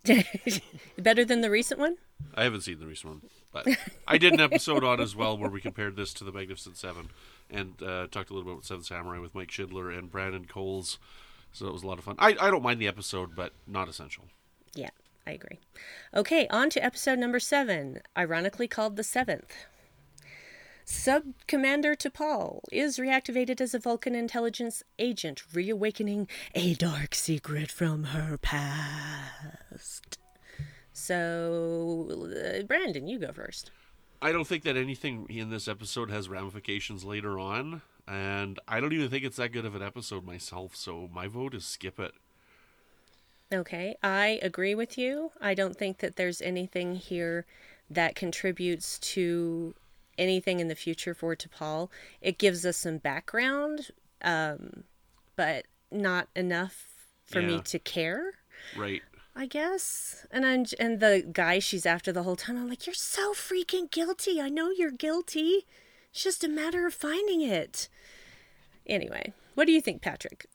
[0.99, 1.97] Better than the recent one?
[2.35, 3.67] I haven't seen the recent one, but
[4.09, 7.11] I did an episode on as well where we compared this to the Magnificent Seven
[7.51, 10.99] and uh, talked a little bit about Seven Samurai with Mike Schindler and Brandon Coles.
[11.53, 12.17] So it was a lot of fun.
[12.19, 14.25] I, I don't mind the episode, but not essential.
[14.75, 14.91] Yeah,
[15.27, 15.59] I agree.
[16.15, 19.53] Okay, on to episode number seven, ironically called the seventh.
[20.85, 28.05] Sub Commander T'Pol is reactivated as a Vulcan intelligence agent, reawakening a dark secret from
[28.05, 30.19] her past.
[31.03, 33.73] So, uh, Brandon, you go first.
[34.23, 38.93] I don't think that anything in this episode has ramifications later on, and I don't
[38.93, 40.77] even think it's that good of an episode myself.
[40.77, 42.13] So my vote is skip it.
[43.53, 45.33] Okay, I agree with you.
[45.41, 47.47] I don't think that there's anything here
[47.91, 49.75] that contributes to
[50.17, 51.89] anything in the future for T'Pol.
[52.21, 53.91] It gives us some background,
[54.23, 54.85] um,
[55.35, 56.87] but not enough
[57.25, 58.35] for me to care.
[58.77, 59.03] Right.
[59.35, 60.27] I guess.
[60.31, 63.91] And I'm, and the guy she's after the whole time, I'm like, you're so freaking
[63.91, 64.41] guilty.
[64.41, 65.67] I know you're guilty.
[66.11, 67.89] It's just a matter of finding it.
[68.87, 70.47] Anyway, what do you think, Patrick?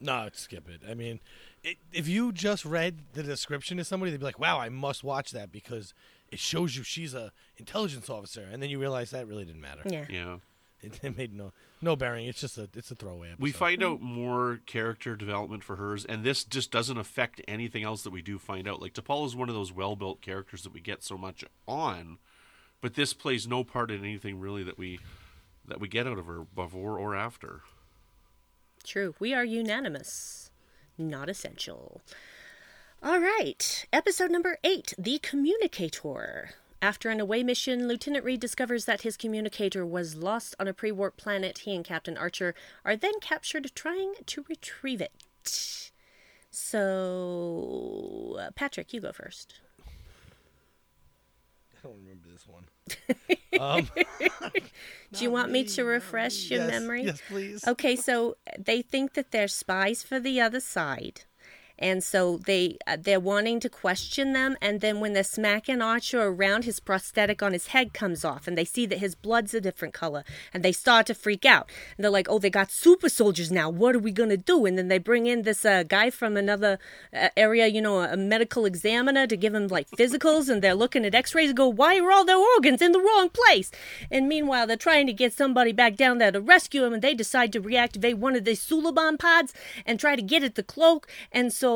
[0.00, 0.80] No, skip it.
[0.88, 1.20] I mean,
[1.62, 5.04] it, if you just read the description to somebody, they'd be like, "Wow, I must
[5.04, 5.94] watch that because
[6.30, 9.82] it shows you she's a intelligence officer," and then you realize that really didn't matter.
[9.84, 10.06] Yeah.
[10.08, 10.36] Yeah.
[10.86, 12.26] It, it made no no bearing.
[12.26, 13.28] It's just a it's a throwaway.
[13.28, 13.42] Episode.
[13.42, 18.02] We find out more character development for hers, and this just doesn't affect anything else
[18.02, 18.82] that we do find out.
[18.82, 22.18] Like T'Pol is one of those well-built characters that we get so much on,
[22.80, 24.98] but this plays no part in anything really that we
[25.66, 27.62] that we get out of her before or after.
[28.84, 29.14] True.
[29.20, 30.50] We are unanimous.
[30.98, 32.00] Not essential.
[33.02, 33.86] All right.
[33.92, 36.50] Episode number eight The Communicator.
[36.82, 40.90] After an away mission, Lieutenant Reed discovers that his communicator was lost on a pre
[40.90, 41.58] warp planet.
[41.58, 45.12] He and Captain Archer are then captured trying to retrieve it.
[46.50, 49.60] So, uh, Patrick, you go first.
[51.72, 52.64] I don't remember this one.
[53.60, 53.88] um,
[55.12, 57.04] Do you want me to refresh your yes, memory?
[57.04, 57.64] Yes, please.
[57.66, 61.22] Okay, so they think that they're spies for the other side.
[61.82, 66.22] And so they uh, they're wanting to question them and then when they're smacking Archer
[66.22, 69.60] around his prosthetic on his head comes off and they see that his blood's a
[69.60, 70.22] different color
[70.54, 71.68] and they start to freak out.
[71.96, 73.68] And they're like, "Oh, they got super soldiers now.
[73.68, 76.78] What are we to do?" And then they bring in this uh, guy from another
[77.12, 81.04] uh, area, you know, a medical examiner to give him like physicals and they're looking
[81.04, 83.72] at x-rays and go, "Why are all their organs in the wrong place?"
[84.08, 87.14] And meanwhile, they're trying to get somebody back down there to rescue him and they
[87.14, 89.52] decide to reactivate one of the Suliban pods
[89.84, 91.08] and try to get at the cloak.
[91.32, 91.71] And so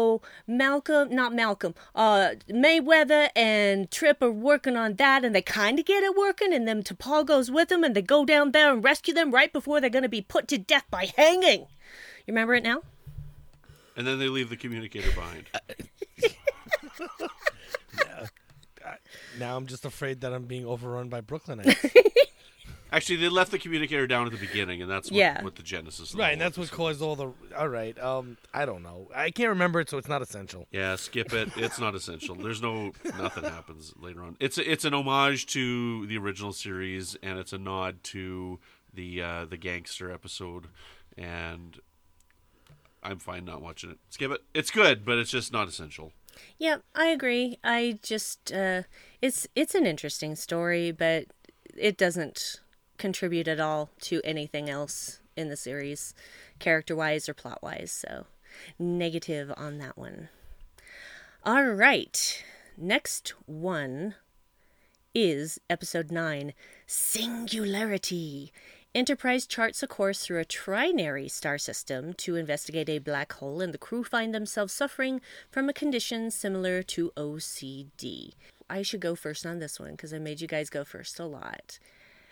[0.47, 5.85] Malcolm, not Malcolm, uh, Mayweather and Trip are working on that and they kind of
[5.85, 6.53] get it working.
[6.53, 9.53] And then T'Pol goes with them and they go down there and rescue them right
[9.53, 11.61] before they're going to be put to death by hanging.
[11.61, 12.83] You remember it now?
[13.97, 15.45] And then they leave the communicator behind.
[19.39, 21.95] Now I'm just afraid that I'm being overrun by Brooklynites.
[22.93, 25.43] Actually, they left the communicator down at the beginning, and that's what, Yeah.
[25.43, 26.11] what the genesis.
[26.11, 27.33] Of the right, and that's what caused all the.
[27.57, 27.99] All right.
[27.99, 29.09] Um, I don't know.
[29.15, 30.67] I can't remember it, so it's not essential.
[30.71, 31.51] Yeah, skip it.
[31.57, 32.35] It's not essential.
[32.37, 34.37] There's no nothing happens later on.
[34.41, 38.61] It's a, it's an homage to the original series, and it's a nod to
[38.95, 40.69] the uh, the gangster episode,
[41.19, 41.81] and
[43.03, 43.99] I'm fine not watching it.
[44.11, 44.43] Skip it.
[44.55, 46.13] It's good, but it's just not essential.
[46.59, 47.59] Yeah, I agree.
[47.65, 48.83] I just uh
[49.23, 51.27] it's it's an interesting story, but
[51.77, 52.61] it doesn't
[52.97, 56.15] contribute at all to anything else in the series,
[56.59, 57.93] character-wise or plot-wise.
[57.93, 58.27] So,
[58.79, 60.29] negative on that one.
[61.45, 62.45] All right.
[62.77, 64.15] Next one
[65.15, 66.53] is episode 9,
[66.87, 68.53] Singularity.
[68.95, 73.73] Enterprise charts a course through a trinary star system to investigate a black hole, and
[73.75, 78.33] the crew find themselves suffering from a condition similar to OCD.
[78.69, 81.27] I should go first on this one because I made you guys go first a
[81.27, 81.79] lot.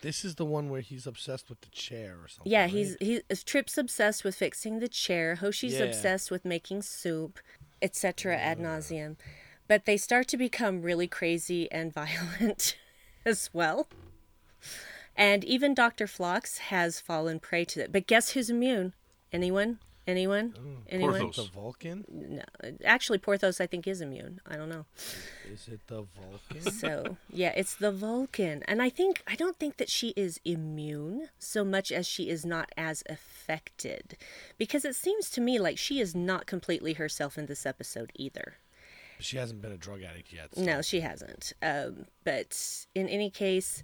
[0.01, 2.51] This is the one where he's obsessed with the chair or something.
[2.51, 2.69] Yeah, right?
[2.69, 5.35] he's he Trip's obsessed with fixing the chair.
[5.35, 5.85] Hoshi's Yeah.
[5.85, 7.39] obsessed with making soup,
[7.81, 8.35] etc.
[8.37, 9.15] ad nauseum.
[9.67, 12.77] But they start to become really crazy and violent
[13.25, 13.87] as well.
[15.15, 16.07] And even Dr.
[16.07, 17.91] Phlox has fallen prey to it.
[17.91, 18.93] But guess who's immune?
[19.31, 19.79] Anyone?
[20.07, 20.53] Anyone?
[20.87, 21.19] Anyone?
[21.19, 21.35] Porthos.
[21.47, 22.05] The Vulcan?
[22.07, 22.43] No,
[22.83, 24.39] actually, Porthos I think is immune.
[24.45, 24.85] I don't know.
[25.51, 26.71] Is it the Vulcan?
[26.79, 31.29] So yeah, it's the Vulcan, and I think I don't think that she is immune
[31.39, 34.15] so much as she is not as affected,
[34.57, 38.55] because it seems to me like she is not completely herself in this episode either.
[39.19, 40.49] she hasn't been a drug addict yet.
[40.53, 41.53] so- No, she hasn't.
[41.63, 43.81] Um, but in any case,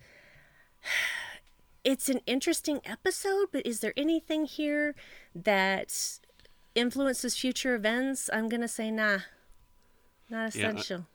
[1.83, 3.47] it's an interesting episode.
[3.51, 4.95] But is there anything here
[5.35, 6.19] that
[6.75, 8.29] influences future events?
[8.31, 9.19] I'm gonna say nah,
[10.29, 11.07] not Yeah, I- essential.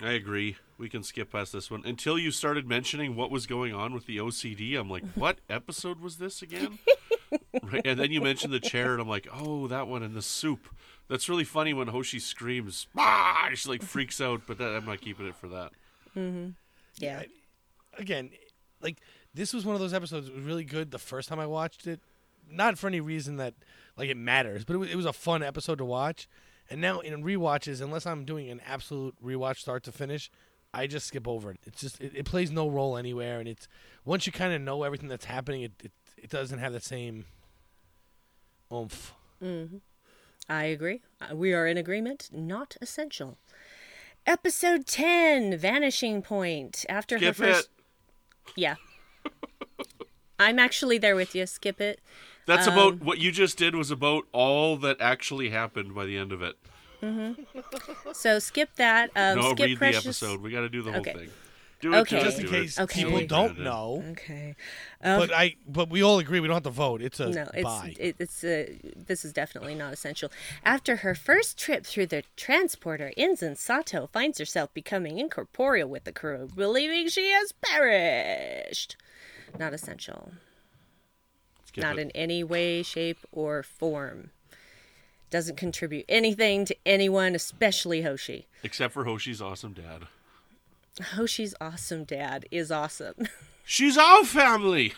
[0.00, 0.56] I agree.
[0.76, 4.06] We can skip past this one until you started mentioning what was going on with
[4.06, 4.74] the OCD.
[4.76, 6.80] I'm like, what episode was this again?
[7.62, 10.22] right, and then you mentioned the chair, and I'm like, oh, that one and the
[10.22, 10.66] soup.
[11.08, 13.50] That's really funny when Hoshi screams, ah!
[13.54, 15.70] She like freaks out, but that, I'm not keeping it for that.
[16.16, 16.50] Mm-hmm.
[16.96, 17.22] yeah.
[17.96, 18.30] again,
[18.80, 18.98] like
[19.34, 21.86] this was one of those episodes that was really good the first time I watched
[21.86, 22.00] it.
[22.50, 23.54] Not for any reason that
[23.96, 26.28] like it matters, but it was, it was a fun episode to watch.
[26.70, 30.30] And now in rewatches, unless I'm doing an absolute rewatch start to finish,
[30.72, 31.58] I just skip over it.
[31.64, 33.68] It's just it, it plays no role anywhere, and it's
[34.04, 37.24] once you kind of know everything that's happening, it, it it doesn't have the same
[38.72, 39.14] oomph.
[40.48, 41.02] I agree.
[41.20, 42.30] Uh, We are in agreement.
[42.32, 43.38] Not essential.
[44.26, 46.84] Episode 10 Vanishing Point.
[46.88, 47.68] After Skip her first.
[48.46, 48.52] it.
[48.56, 48.74] Yeah.
[50.38, 51.46] I'm actually there with you.
[51.46, 52.00] Skip it.
[52.46, 53.74] That's Um, about what you just did.
[53.74, 56.56] Was about all that actually happened by the end of it.
[58.14, 59.10] So skip that.
[59.14, 60.02] Um, no, skip read Precious.
[60.04, 60.40] the episode.
[60.42, 61.12] We got to do the whole Okay.
[61.12, 61.30] thing.
[61.80, 62.20] Do it, Okay.
[62.22, 63.02] Just in case Okay.
[63.04, 64.56] people Do it, don't know, Okay.
[65.02, 67.02] Um, but I but we all agree we don't have to vote.
[67.02, 67.94] It's a no, it's buy.
[67.98, 70.30] it, it's uh, this is definitely not essential.
[70.64, 76.12] After her first trip through the transporter, Ensign Sato finds herself becoming incorporeal with the
[76.12, 78.96] crew, believing she has perished.
[79.58, 80.32] Not essential.
[81.76, 82.02] Not it.
[82.02, 84.30] in any way, shape, or form.
[85.30, 88.46] Doesn't contribute anything to anyone, especially Hoshi.
[88.62, 90.02] Except for Hoshi's awesome dad.
[91.16, 93.14] Hoshi's awesome dad is awesome.
[93.64, 94.92] She's our family.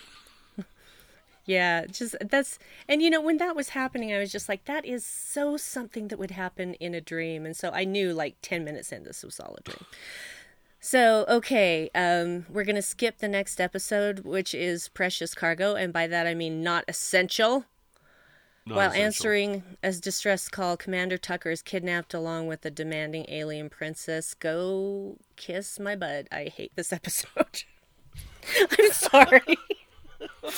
[1.45, 4.85] yeah, just that's and you know when that was happening, I was just like, that
[4.85, 8.63] is so something that would happen in a dream, and so I knew like ten
[8.63, 9.85] minutes in this was all a dream.
[10.87, 16.07] So okay, um, we're gonna skip the next episode, which is Precious Cargo, and by
[16.07, 17.65] that I mean not essential.
[18.65, 19.05] Not While essential.
[19.05, 24.33] answering a distress call, Commander Tucker is kidnapped along with a demanding alien princess.
[24.33, 26.29] Go kiss my bud.
[26.31, 27.63] I hate this episode.
[28.57, 29.57] I'm sorry.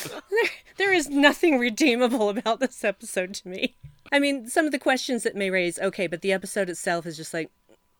[0.04, 3.78] there, there is nothing redeemable about this episode to me.
[4.12, 7.18] I mean, some of the questions it may raise, okay, but the episode itself is
[7.18, 7.50] just like,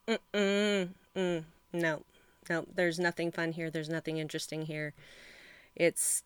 [0.08, 2.04] mm-mm, mm, no,
[2.50, 3.70] no, there's nothing fun here.
[3.70, 4.94] There's nothing interesting here.
[5.76, 6.24] It's,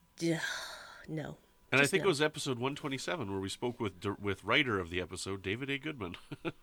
[1.07, 1.37] no.
[1.71, 2.07] And I think no.
[2.07, 5.79] it was episode 127 where we spoke with with writer of the episode, David A.
[5.79, 6.15] Goodman.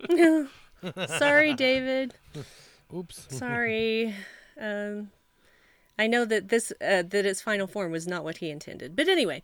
[1.19, 2.15] Sorry, David.
[2.95, 3.27] Oops.
[3.37, 4.15] Sorry.
[4.61, 5.11] Um,
[5.99, 9.09] I know that this uh, that its final form was not what he intended, but
[9.09, 9.43] anyway.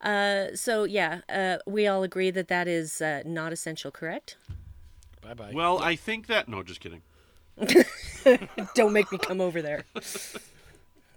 [0.00, 4.36] Uh, so yeah, uh, we all agree that that is uh, not essential, correct?
[5.22, 5.52] Bye bye.
[5.54, 6.48] well, I think that.
[6.48, 7.02] No, just kidding.
[8.74, 9.84] Don't make me come over there.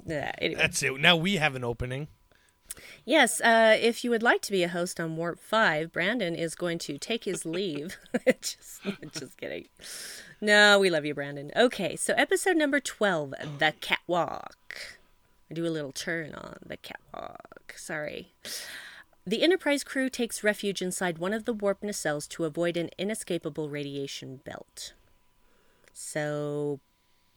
[0.05, 0.61] Yeah, anyway.
[0.61, 0.99] That's it.
[0.99, 2.07] Now we have an opening.
[3.05, 6.55] Yes, uh, if you would like to be a host on Warp 5, Brandon is
[6.55, 7.97] going to take his leave.
[8.41, 8.81] just,
[9.13, 9.67] just kidding.
[10.41, 11.51] No, we love you, Brandon.
[11.55, 14.99] Okay, so episode number 12 The Catwalk.
[15.49, 17.73] I do a little turn on the catwalk.
[17.75, 18.33] Sorry.
[19.25, 23.69] The Enterprise crew takes refuge inside one of the warp nacelles to avoid an inescapable
[23.69, 24.93] radiation belt.
[25.91, 26.79] So,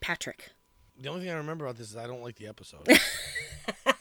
[0.03, 0.51] Patrick.
[0.99, 2.85] The only thing I remember about this is I don't like the episode.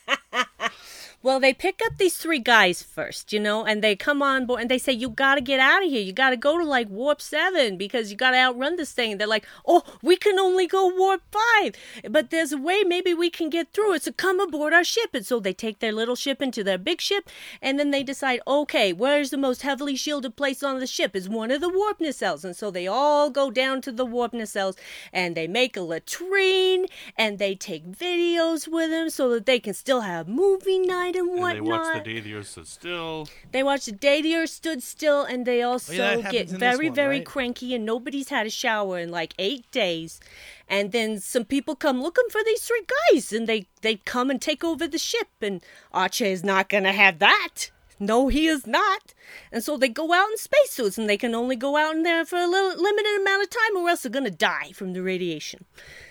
[1.25, 4.61] Well, they pick up these three guys first, you know, and they come on board
[4.61, 6.03] and they say, You gotta get out of here.
[6.03, 9.13] You gotta go to like warp seven because you gotta outrun this thing.
[9.13, 11.77] And They're like, Oh, we can only go warp five,
[12.11, 14.03] but there's a way maybe we can get through it.
[14.03, 15.11] So come aboard our ship.
[15.15, 17.31] And so they take their little ship into their big ship
[17.61, 21.15] and then they decide, Okay, where's the most heavily shielded place on the ship?
[21.15, 22.45] Is one of the warp nacelles.
[22.45, 24.77] And so they all go down to the warp nacelles
[25.13, 29.75] and they make a latrine and they take videos with them so that they can
[29.75, 31.55] still have movie night and And whatnot.
[31.55, 33.29] they watch the day the Earth stood still.
[33.51, 36.23] They watch the day the earth stood still, and they oh, also Oh, that get
[36.25, 37.27] happens in this very, one, very right?
[37.27, 40.21] cranky, and nobody's had a shower in like eight days.
[40.69, 44.41] And then some people come looking for these three guys, and they they come and
[44.41, 45.63] take over the ship, and
[45.93, 47.71] Archer is not gonna have that.
[47.99, 49.15] No, he is not.
[49.53, 52.25] And so they go out in spacesuits, and they can only go out in there
[52.25, 55.65] for a little limited amount of time, or else they're gonna die from the radiation.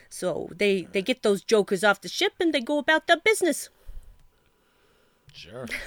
[0.09, 3.69] So they they get those jokers off the ship, and they go about their business.
[5.33, 5.67] Sure.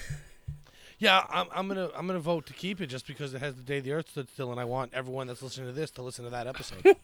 [0.96, 3.62] Yeah, I'm, I'm gonna I'm gonna vote to keep it just because it has the
[3.62, 6.24] day the Earth stood still, and I want everyone that's listening to this to listen
[6.24, 6.82] to that episode.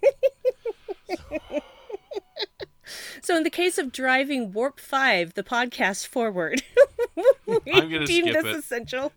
[3.23, 6.63] So, in the case of driving Warp 5, the podcast forward,
[7.47, 8.59] we I'm gonna deem skip this it.
[8.59, 9.13] essential.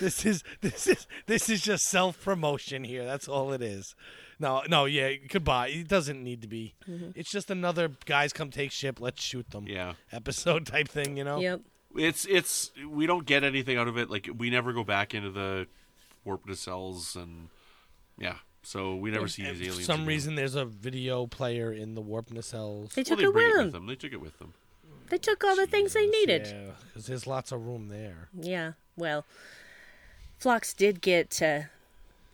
[0.00, 3.04] this is this is this is just self promotion here.
[3.04, 3.94] That's all it is.
[4.40, 5.68] No, no, yeah, goodbye.
[5.68, 6.74] It doesn't need to be.
[6.88, 7.10] Mm-hmm.
[7.14, 9.66] It's just another guys come take ship, let's shoot them.
[9.68, 9.94] Yeah.
[10.12, 11.38] Episode type thing, you know.
[11.38, 11.60] Yep.
[11.96, 14.10] It's it's we don't get anything out of it.
[14.10, 15.66] Like we never go back into the
[16.24, 17.48] warp nacelles and
[18.18, 18.36] yeah.
[18.62, 19.76] So we never see these aliens.
[19.76, 20.06] for some again.
[20.06, 22.94] reason, there's a video player in the warp nacelles.
[22.94, 23.64] They well, took they it with it them.
[23.64, 23.86] with them.
[23.86, 24.54] They took it with them.
[25.10, 26.46] They took all the things they needed.
[26.46, 28.28] Yeah, because there's lots of room there.
[28.32, 29.26] Yeah, well,
[30.38, 31.60] Phlox did get uh,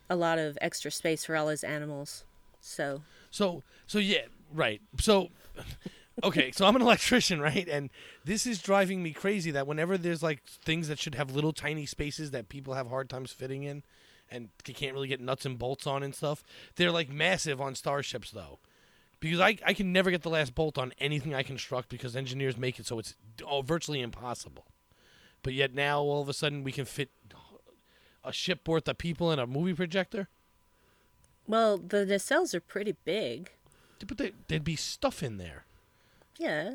[0.08, 2.24] a lot of extra space for all his animals.
[2.60, 4.80] So, So, so yeah, right.
[5.00, 5.30] So,
[6.24, 7.68] okay, so I'm an electrician, right?
[7.68, 7.90] And
[8.24, 11.86] this is driving me crazy that whenever there's like things that should have little tiny
[11.86, 13.82] spaces that people have hard times fitting in,
[14.30, 16.44] and you can't really get nuts and bolts on and stuff,
[16.76, 18.58] they're like massive on starships though.
[19.18, 22.56] Because I, I can never get the last bolt on anything I construct because engineers
[22.56, 23.14] make it so it's
[23.46, 24.66] oh, virtually impossible.
[25.42, 27.10] But yet now all of a sudden we can fit
[28.24, 30.28] a ship worth of people in a movie projector.
[31.46, 33.50] well, the nacelles are pretty big.
[34.06, 35.64] But there, there'd be stuff in there.
[36.40, 36.72] Yeah.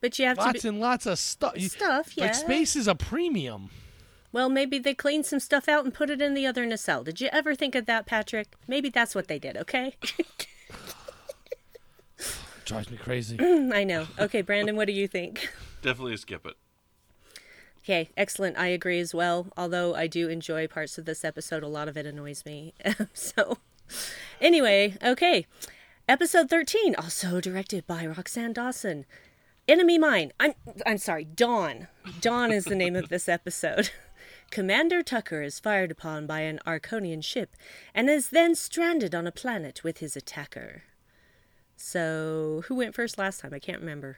[0.00, 0.68] But you have lots to be.
[0.68, 1.60] and lots of stuff.
[1.60, 2.24] Stuff, yeah.
[2.24, 3.68] Like space is a premium.
[4.32, 7.04] Well, maybe they cleaned some stuff out and put it in the other nacelle.
[7.04, 8.48] Did you ever think of that, Patrick?
[8.66, 9.96] Maybe that's what they did, okay?
[12.64, 13.36] Drives me crazy.
[13.40, 14.06] I know.
[14.18, 15.50] Okay, Brandon, what do you think?
[15.82, 16.54] Definitely skip it.
[17.82, 18.56] Okay, excellent.
[18.56, 19.48] I agree as well.
[19.56, 22.72] Although I do enjoy parts of this episode, a lot of it annoys me.
[23.12, 23.58] so,
[24.40, 25.46] anyway, okay.
[26.10, 29.06] Episode 13, also directed by Roxann Dawson.
[29.68, 30.32] Enemy Mine.
[30.40, 30.54] I'm
[30.84, 31.86] I'm sorry, Dawn.
[32.20, 33.90] Dawn is the name of this episode.
[34.50, 37.54] Commander Tucker is fired upon by an Arkonian ship
[37.94, 40.82] and is then stranded on a planet with his attacker.
[41.76, 43.54] So, who went first last time?
[43.54, 44.16] I can't remember.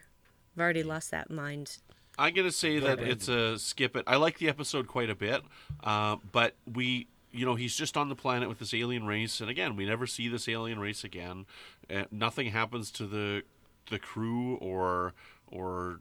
[0.57, 1.77] I've already lost that mind.
[2.19, 4.05] I'm gonna say that it's a skip it.
[4.07, 5.43] I like the episode quite a bit,
[5.85, 9.49] uh, but we, you know, he's just on the planet with this alien race, and
[9.49, 11.47] again, we never see this alien race again.
[11.93, 13.43] Uh, nothing happens to the
[13.91, 15.15] the crew or
[15.51, 16.01] or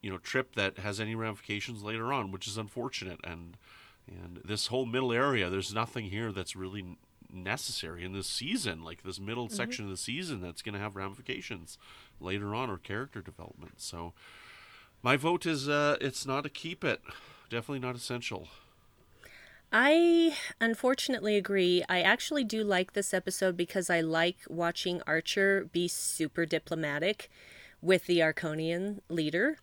[0.00, 3.18] you know trip that has any ramifications later on, which is unfortunate.
[3.24, 3.56] And
[4.06, 6.96] and this whole middle area, there's nothing here that's really
[7.32, 10.96] necessary in this season, like this middle section of the season, that's going to have
[10.96, 11.78] ramifications
[12.20, 13.80] later on or character development.
[13.80, 14.12] So.
[15.04, 17.02] My vote is uh, it's not a keep it.
[17.50, 18.46] Definitely not essential.
[19.74, 21.82] I unfortunately agree.
[21.88, 27.30] I actually do like this episode because I like watching Archer be super diplomatic
[27.80, 29.56] with the Arkonian leader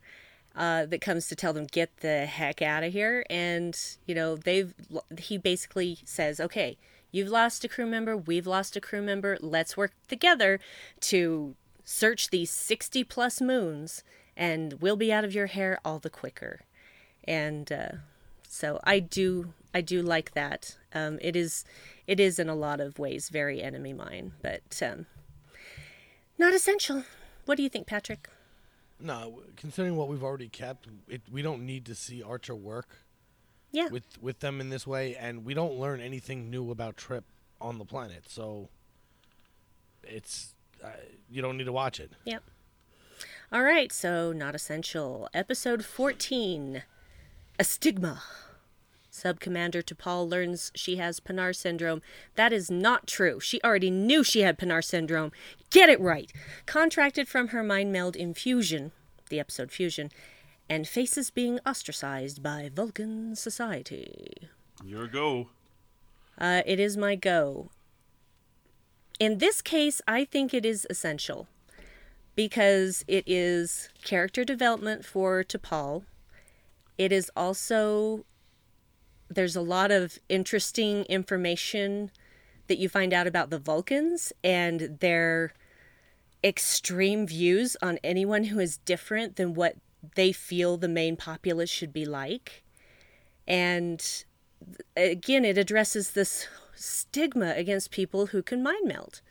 [0.56, 3.24] uh, that comes to tell them get the heck out of here.
[3.30, 4.74] And you know they've
[5.20, 6.78] he basically says, okay,
[7.12, 9.38] you've lost a crew member, we've lost a crew member.
[9.42, 10.60] Let's work together
[11.02, 11.54] to
[11.86, 14.04] search these sixty plus moons,
[14.36, 16.62] and we'll be out of your hair all the quicker.
[17.26, 17.92] And uh,
[18.48, 20.78] so I do I do like that.
[20.94, 21.64] Um, it is
[22.08, 25.06] it is in a lot of ways very enemy mine, but um,
[26.38, 27.04] not essential.
[27.46, 28.30] What do you think, Patrick?
[29.00, 32.98] No, considering what we've already kept, it, we don't need to see Archer work
[33.72, 37.24] Yeah, with with them in this way, and we don't learn anything new about Trip
[37.62, 38.26] on the planet.
[38.28, 38.70] So
[40.04, 40.54] it's
[40.84, 40.90] uh,
[41.30, 42.12] you don't need to watch it.
[42.26, 42.44] Yep.
[43.52, 45.28] All right, so not essential.
[45.34, 46.84] Episode 14
[47.58, 48.22] A Stigma.
[49.20, 52.02] Sub Commander T'Pol learns she has Pa'nar syndrome.
[52.36, 53.40] That is not true.
[53.40, 55.32] She already knew she had Pa'nar syndrome.
[55.70, 56.32] Get it right.
[56.66, 58.94] Contracted from her mind meld infusion,
[59.30, 60.10] the episode Fusion,
[60.70, 64.50] and faces being ostracized by Vulcan society.
[64.84, 65.50] Your go.
[66.38, 67.70] Uh, it is my go.
[69.20, 71.48] In this case, I think it is essential
[72.36, 76.04] because it is character development for T'Pol.
[76.98, 78.24] It is also
[79.30, 82.12] there's a lot of interesting information
[82.68, 85.54] that you find out about the Vulcans and their
[86.44, 89.76] extreme views on anyone who is different than what
[90.16, 92.64] they feel the main populace should be like.
[93.48, 94.04] And
[94.96, 99.22] again, it addresses this stigma against people who can mind meld,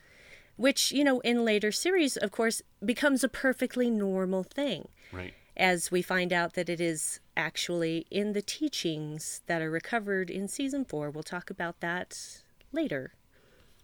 [0.56, 5.34] which, you know, in later series, of course, becomes a perfectly normal thing Right.
[5.58, 10.46] As we find out that it is actually in the teachings that are recovered in
[10.48, 11.10] season four.
[11.10, 12.42] We'll talk about that
[12.72, 13.14] later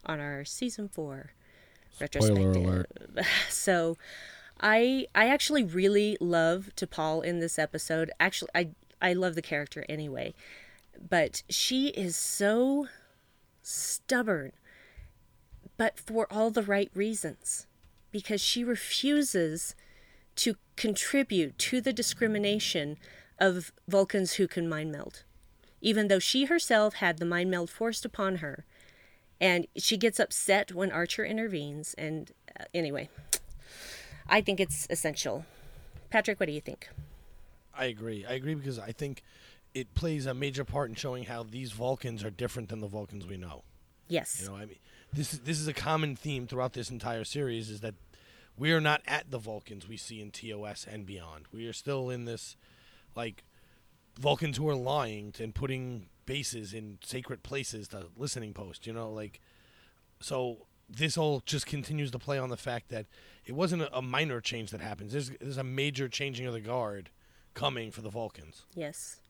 [0.07, 1.33] on our season four
[2.01, 2.57] retrospective.
[2.57, 2.91] alert.
[3.49, 3.97] So,
[4.61, 8.11] I I actually really love T'Pol in this episode.
[8.21, 8.69] Actually, I
[9.03, 10.35] I love the character anyway.
[11.09, 12.87] But she is so
[13.63, 14.53] stubborn,
[15.77, 17.67] but for all the right reasons,
[18.13, 19.75] because she refuses
[20.37, 22.97] to contribute to the discrimination
[23.39, 25.25] of Vulcans who can mind meld,
[25.81, 28.65] even though she herself had the mind meld forced upon her.
[29.41, 31.95] And she gets upset when Archer intervenes.
[31.95, 33.09] And uh, anyway,
[34.29, 35.45] I think it's essential.
[36.11, 36.89] Patrick, what do you think?
[37.77, 38.25] I agree.
[38.25, 39.23] I agree because I think
[39.75, 43.27] it plays a major part in showing how these Vulcans are different than the Vulcans
[43.27, 43.65] we know.
[44.07, 44.41] Yes.
[44.41, 44.79] You know, I mean,
[45.13, 47.95] this is this is a common theme throughout this entire series is that
[48.57, 51.47] we are not at the Vulcans we see in TOS and beyond.
[51.53, 52.57] We are still in this
[53.17, 53.45] like
[54.19, 59.11] Vulcans who are lying and putting bases in sacred places to listening post, you know,
[59.11, 59.41] like
[60.21, 63.07] so this all just continues to play on the fact that
[63.45, 65.13] it wasn't a, a minor change that happens.
[65.13, 67.11] There's there's a major changing of the guard
[67.55, 68.67] coming for the Vulcans.
[68.75, 69.21] Yes.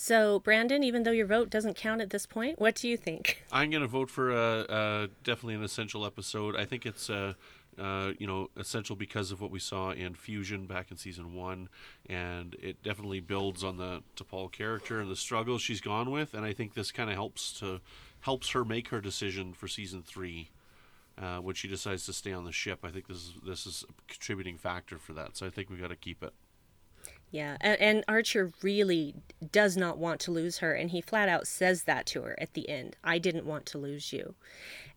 [0.00, 3.42] So, Brandon, even though your vote doesn't count at this point, what do you think?
[3.50, 6.54] I'm going to vote for uh, uh, definitely an essential episode.
[6.54, 7.34] I think it's uh,
[7.78, 11.68] uh, you know essential because of what we saw in Fusion back in season one,
[12.06, 16.44] and it definitely builds on the T'Pol character and the struggles she's gone with, and
[16.44, 17.80] I think this kind of helps to
[18.20, 20.50] helps her make her decision for season three.
[21.20, 23.84] Uh, when she decides to stay on the ship, I think this is this is
[23.88, 25.36] a contributing factor for that.
[25.36, 26.32] So I think we got to keep it.
[27.30, 29.14] Yeah, and, and, Archer really
[29.52, 32.54] does not want to lose her, and he flat out says that to her at
[32.54, 32.96] the end.
[33.04, 34.34] I didn't want to lose you.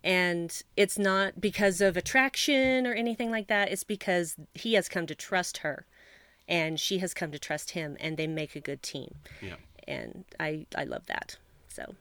[0.01, 5.05] And it's not because of attraction or anything like that, it's because he has come
[5.07, 5.85] to trust her,
[6.47, 9.15] and she has come to trust him, and they make a good team.
[9.41, 9.55] Yeah.
[9.85, 11.37] And I, I love that.
[11.67, 11.95] So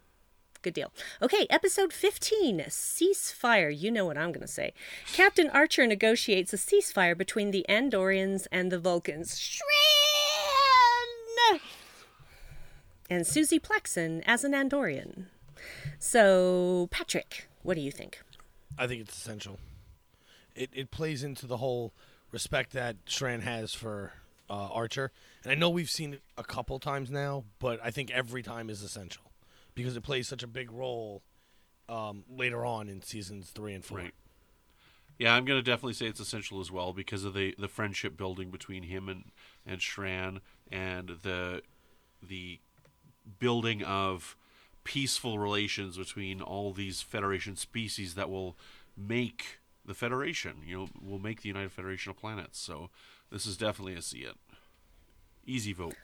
[0.62, 0.92] Good deal.
[1.22, 3.76] Okay, episode 15 Ceasefire.
[3.76, 4.74] You know what I'm going to say.
[5.10, 9.38] Captain Archer negotiates a ceasefire between the Andorians and the Vulcans.
[9.38, 9.99] Shran!
[13.12, 15.24] And Suzie Plakson as an Andorian.
[15.98, 18.20] So, Patrick, what do you think?
[18.78, 19.58] I think it's essential.
[20.54, 21.92] It, it plays into the whole
[22.30, 24.12] respect that Shran has for
[24.48, 25.10] uh, Archer.
[25.42, 28.70] And I know we've seen it a couple times now, but I think every time
[28.70, 29.32] is essential
[29.74, 31.22] because it plays such a big role
[31.88, 33.98] um, later on in seasons three and four.
[33.98, 34.14] Right.
[35.18, 38.16] Yeah, I'm going to definitely say it's essential as well because of the, the friendship
[38.16, 39.24] building between him and
[39.66, 40.40] and Shran
[40.70, 41.62] and the
[42.22, 42.60] the
[43.38, 44.36] building of
[44.84, 48.56] peaceful relations between all these Federation species that will
[48.96, 50.56] make the Federation.
[50.64, 52.58] You know, will make the United Federation of Planets.
[52.58, 52.90] So
[53.30, 54.36] this is definitely a see it.
[55.46, 55.94] Easy vote.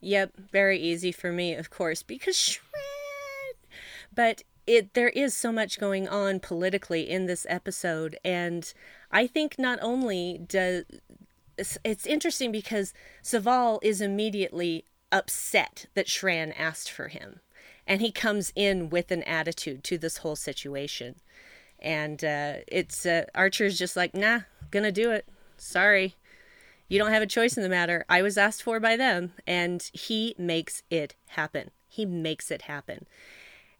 [0.00, 2.60] Yep, very easy for me, of course, because Shran.
[4.14, 8.72] But it there is so much going on politically in this episode, and
[9.10, 10.84] I think not only does
[11.58, 17.40] it's, it's interesting because Soval is immediately upset that Shran asked for him,
[17.86, 21.16] and he comes in with an attitude to this whole situation,
[21.78, 24.40] and uh, it's uh, Archer's just like, nah,
[24.70, 25.26] gonna do it.
[25.56, 26.14] Sorry
[26.88, 28.04] you don't have a choice in the matter.
[28.08, 31.70] I was asked for by them, and he makes it happen.
[31.86, 33.06] He makes it happen.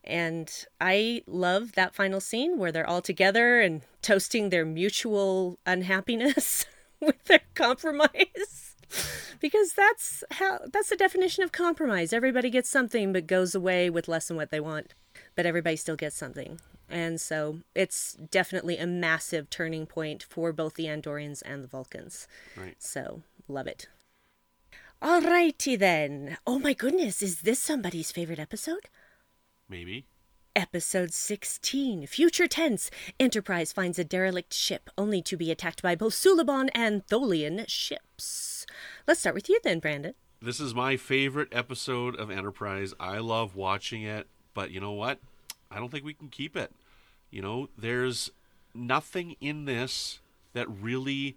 [0.05, 0.51] And
[0.81, 6.67] I love that final scene where they're all together and toasting their mutual unhappiness
[7.01, 8.75] with their compromise.
[9.41, 12.13] because that's how that's the definition of compromise.
[12.13, 14.95] Everybody gets something but goes away with less than what they want.
[15.35, 16.61] But everybody still gets something.
[16.89, 22.27] And so it's definitely a massive turning point for both the Andorians and the Vulcans.
[22.57, 22.77] Right.
[22.79, 23.89] So love it.
[25.03, 26.39] Alrighty then.
[26.47, 28.89] Oh my goodness, is this somebody's favorite episode?
[29.69, 30.07] Maybe.
[30.57, 32.91] Episode 16, Future Tense.
[33.21, 38.67] Enterprise finds a derelict ship only to be attacked by both Suliban and Tholian ships.
[39.07, 40.15] Let's start with you then, Brandon.
[40.41, 42.95] This is my favorite episode of Enterprise.
[43.01, 45.19] I love watching it, but you know what?
[45.71, 46.73] I don't think we can keep it.
[47.31, 48.31] You know, there's
[48.75, 50.21] nothing in this
[50.53, 51.37] that really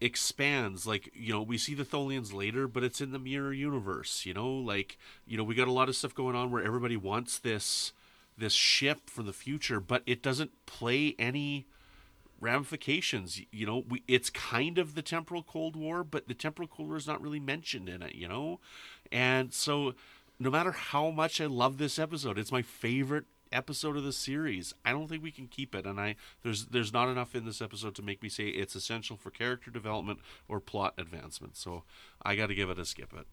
[0.00, 4.24] expands like you know we see the tholians later but it's in the mirror universe
[4.24, 4.96] you know like
[5.26, 7.92] you know we got a lot of stuff going on where everybody wants this
[8.40, 11.66] this ship for the future but it doesn't play any
[12.40, 16.88] ramifications you know we it's kind of the temporal cold war but the temporal cold
[16.88, 18.58] war is not really mentioned in it you know
[19.12, 19.94] and so
[20.38, 24.74] no matter how much i love this episode it's my favorite episode of the series.
[24.84, 27.60] I don't think we can keep it, and I there's there's not enough in this
[27.60, 31.56] episode to make me say it's essential for character development or plot advancement.
[31.56, 31.84] So
[32.22, 33.26] I got to give it a skip it.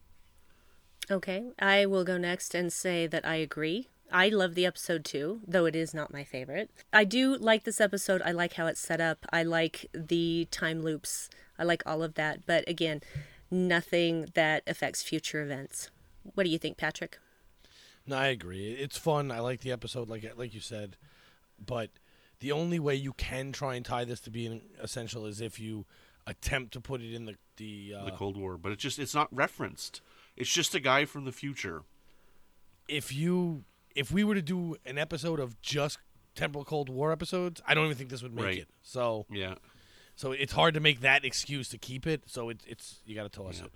[1.10, 3.88] Okay, I will go next and say that I agree.
[4.12, 6.70] I love the episode too, though it is not my favorite.
[6.94, 8.22] I do like this episode.
[8.24, 9.26] I like how it's set up.
[9.32, 11.30] I like the time loops.
[11.60, 12.46] I like all of that.
[12.46, 13.02] But again,
[13.52, 15.90] nothing that affects future events.
[16.36, 17.18] What do you think, Patrick?
[18.06, 18.72] No, I agree.
[18.72, 19.32] It's fun.
[19.32, 20.96] I like the episode, like like you said,
[21.64, 21.90] but
[22.40, 25.86] the only way you can try and tie this to being essential is if you
[26.26, 29.16] attempt to put it in the the, uh, the Cold War, but it's just it's
[29.16, 30.00] not referenced.
[30.38, 31.84] It's just a guy from the future.
[32.88, 33.64] if you
[33.98, 35.98] if we were to do an episode of just
[36.36, 38.58] temporal Cold War episodes, I don't even think this would make Right.
[38.60, 38.70] it.
[38.84, 39.56] So Yeah,
[40.16, 42.24] so it's hard to make that excuse to keep it.
[42.28, 43.66] So it's it's you got to toss Yeah.
[43.66, 43.72] it.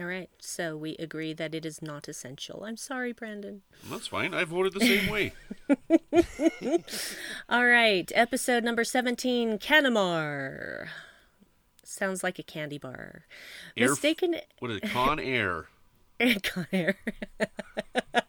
[0.00, 2.62] All right, so we agree that it is not essential.
[2.64, 3.62] I'm sorry, Brandon.
[3.90, 4.32] that's fine.
[4.32, 5.32] I voted the same way.
[7.48, 10.86] All right, episode number 17 Canamar.
[11.82, 13.24] Sounds like a candy bar.
[13.76, 14.36] Air- Mistaken.
[14.60, 14.90] What is it?
[14.90, 15.66] Con Air.
[16.44, 16.96] Con Air.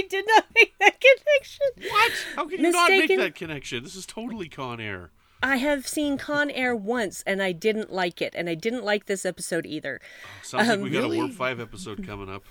[0.00, 1.90] I did not make that connection.
[1.90, 2.12] What?
[2.36, 3.82] How can you not make that connection?
[3.84, 5.10] This is totally Con Air.
[5.42, 9.06] I have seen Con Air once and I didn't like it, and I didn't like
[9.06, 10.00] this episode either.
[10.42, 11.16] Sounds like we um, got really?
[11.18, 12.44] a Warp Five episode coming up.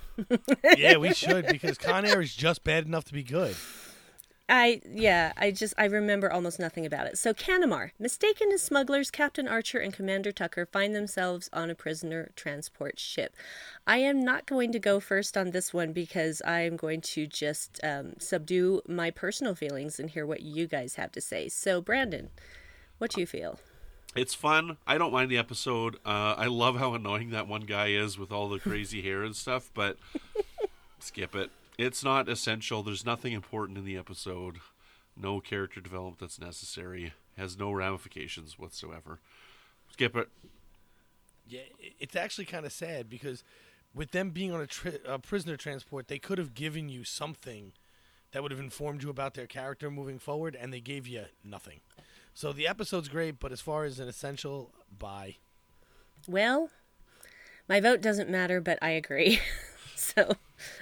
[0.78, 3.56] yeah, we should because Con Air is just bad enough to be good.
[4.50, 7.20] I yeah, I just I remember almost nothing about it.
[7.20, 12.32] So Canamar, mistaken as smugglers, Captain Archer and Commander Tucker find themselves on a prisoner
[12.36, 13.36] transport ship.
[13.86, 17.28] I am not going to go first on this one because I am going to
[17.28, 21.48] just um, subdue my personal feelings and hear what you guys have to say.
[21.48, 22.30] So Brandon,
[22.98, 23.60] what do you feel?
[24.16, 24.78] It's fun.
[24.88, 25.98] I don't mind the episode.
[26.04, 29.36] Uh, I love how annoying that one guy is with all the crazy hair and
[29.36, 29.98] stuff, but
[31.00, 31.52] skip it.
[31.80, 32.84] It's not essential.
[32.84, 34.58] There's nothing important in the episode.
[35.16, 37.14] No character development that's necessary.
[37.38, 39.22] Has no ramifications whatsoever.
[39.90, 40.28] Skip it.
[41.48, 41.62] Yeah,
[41.98, 43.46] it's actually kind of sad because
[43.96, 47.72] with them being on a, tri- a prisoner transport, they could have given you something
[48.34, 51.80] that would have informed you about their character moving forward, and they gave you nothing.
[52.34, 55.38] So the episode's great, but as far as an essential, bye.
[56.28, 56.72] Well,
[57.70, 59.40] my vote doesn't matter, but I agree.
[60.00, 60.36] so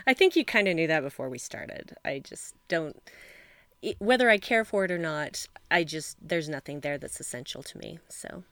[0.05, 1.95] I think you kind of knew that before we started.
[2.05, 3.01] I just don't,
[3.99, 7.78] whether I care for it or not, I just, there's nothing there that's essential to
[7.78, 7.99] me.
[8.09, 8.43] So,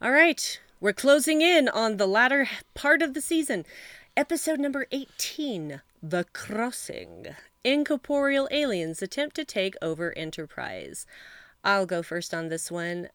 [0.00, 3.64] all right, we're closing in on the latter part of the season.
[4.16, 7.28] Episode number 18 The Crossing.
[7.64, 11.06] Incorporeal aliens attempt to take over Enterprise.
[11.62, 13.08] I'll go first on this one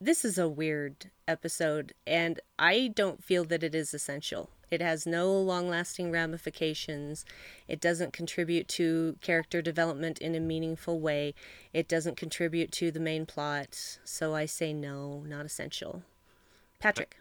[0.00, 4.50] this is a weird episode, and I don't feel that it is essential.
[4.70, 7.24] It has no long lasting ramifications.
[7.68, 11.34] It doesn't contribute to character development in a meaningful way.
[11.72, 13.98] It doesn't contribute to the main plot.
[14.04, 16.02] So I say no, not essential.
[16.80, 17.16] Patrick.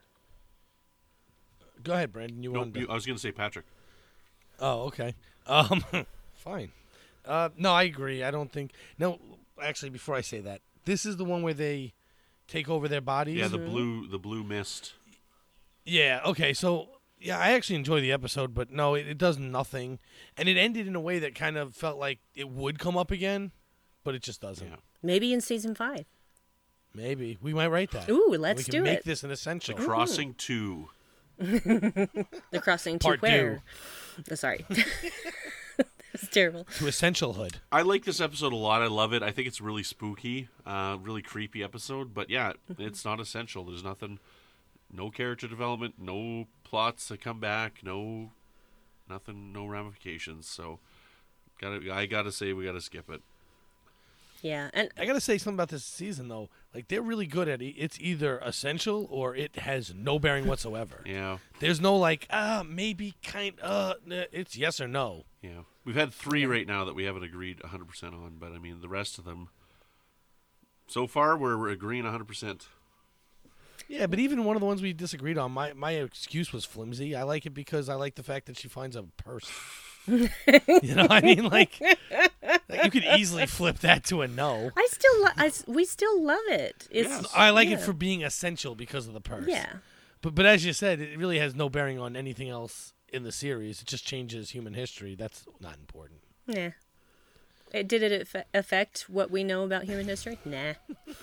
[1.84, 2.42] Go ahead, Brandon.
[2.42, 3.66] You No, wanted to- you, I was going to say Patrick.
[4.60, 5.14] Oh, okay.
[5.46, 5.84] Um,
[6.34, 6.72] fine.
[7.26, 8.24] Uh, no, I agree.
[8.24, 8.72] I don't think.
[8.98, 9.20] No,
[9.62, 11.94] actually, before I say that, this is the one where they
[12.48, 13.38] take over their bodies.
[13.38, 14.94] Yeah, the blue, the blue mist.
[15.84, 16.22] Yeah.
[16.26, 16.54] Okay.
[16.54, 16.90] So
[17.26, 20.00] yeah, I actually enjoy the episode, but no, it, it does nothing,
[20.38, 23.12] and it ended in a way that kind of felt like it would come up
[23.12, 23.52] again,
[24.04, 24.68] but it just doesn't.
[24.68, 24.76] Yeah.
[25.02, 26.06] Maybe in season five.
[26.94, 28.10] Maybe we might write that.
[28.10, 29.06] Ooh, let's we can do make it.
[29.06, 29.76] this an essential.
[29.76, 30.90] Crossing two.
[31.38, 33.62] The crossing to where?
[34.32, 34.66] Oh, sorry.
[36.14, 36.66] That's terrible.
[36.78, 37.58] to essential hood.
[37.74, 38.82] I like this episode a lot.
[38.82, 39.22] I love it.
[39.22, 42.14] I think it's really spooky, uh, really creepy episode.
[42.14, 43.66] But yeah, it's not essential.
[43.66, 44.20] There's nothing,
[44.92, 48.32] no character development, no plots to come back, no,
[49.10, 50.48] nothing, no ramifications.
[50.48, 50.80] So,
[51.60, 53.22] gotta, I gotta say, we gotta skip it.
[54.42, 56.50] Yeah, and I gotta say something about this season though.
[56.74, 57.74] Like they're really good at it.
[57.78, 61.02] It's either essential or it has no bearing whatsoever.
[61.06, 65.24] Yeah, There's no like ah maybe kind uh it's yes or no.
[65.42, 65.62] yeah.
[65.84, 68.82] We've had three right now that we haven't agreed 100 percent on, but I mean
[68.82, 69.50] the rest of them.
[70.88, 72.26] So far, we're, we're agreeing 100.
[72.28, 72.68] percent
[73.88, 77.16] Yeah, but even one of the ones we disagreed on, my my excuse was flimsy.
[77.16, 79.52] I like it because I like the fact that she finds a purse.
[80.08, 80.30] you
[80.96, 84.70] know, what I mean, like, you could easily flip that to a no.
[84.78, 86.88] I still, lo- I, we still love it.
[86.92, 87.28] It's, Yes.
[87.36, 87.76] I like yeah.
[87.76, 89.48] it for being essential because of the purse.
[89.48, 89.78] Yeah.
[90.22, 93.32] But but as you said, it really has no bearing on anything else in the
[93.32, 93.82] series.
[93.82, 95.16] It just changes human history.
[95.16, 96.20] That's not important.
[96.48, 96.70] Nah.
[97.74, 100.38] It, did it affect what we know about human history?
[100.46, 100.74] Nah.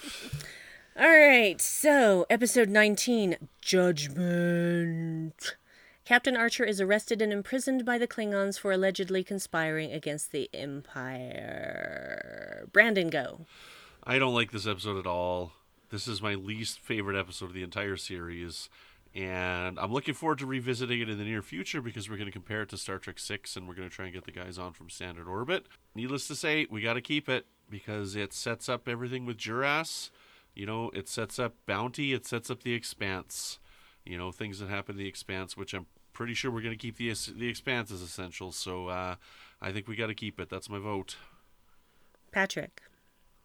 [0.94, 5.56] All right, so episode 19 Judgment.
[6.04, 11.88] Captain Archer is arrested and imprisoned by the Klingons for allegedly conspiring against the Empire.
[12.74, 13.46] Brandon, go.
[14.04, 15.52] I don't like this episode at all.
[15.88, 18.68] This is my least favorite episode of the entire series.
[19.14, 22.32] And I'm looking forward to revisiting it in the near future because we're going to
[22.32, 24.58] compare it to Star Trek 6 and we're going to try and get the guys
[24.58, 25.64] on from Standard Orbit.
[25.94, 30.10] Needless to say, we got to keep it because it sets up everything with Duras.
[30.54, 33.58] You know, it sets up Bounty, it sets up the Expanse.
[34.04, 36.78] You know, things that happen in the Expanse, which I'm pretty sure we're going to
[36.78, 38.52] keep the the Expanse as essential.
[38.52, 39.16] So uh,
[39.60, 40.48] I think we got to keep it.
[40.50, 41.16] That's my vote.
[42.32, 42.82] Patrick.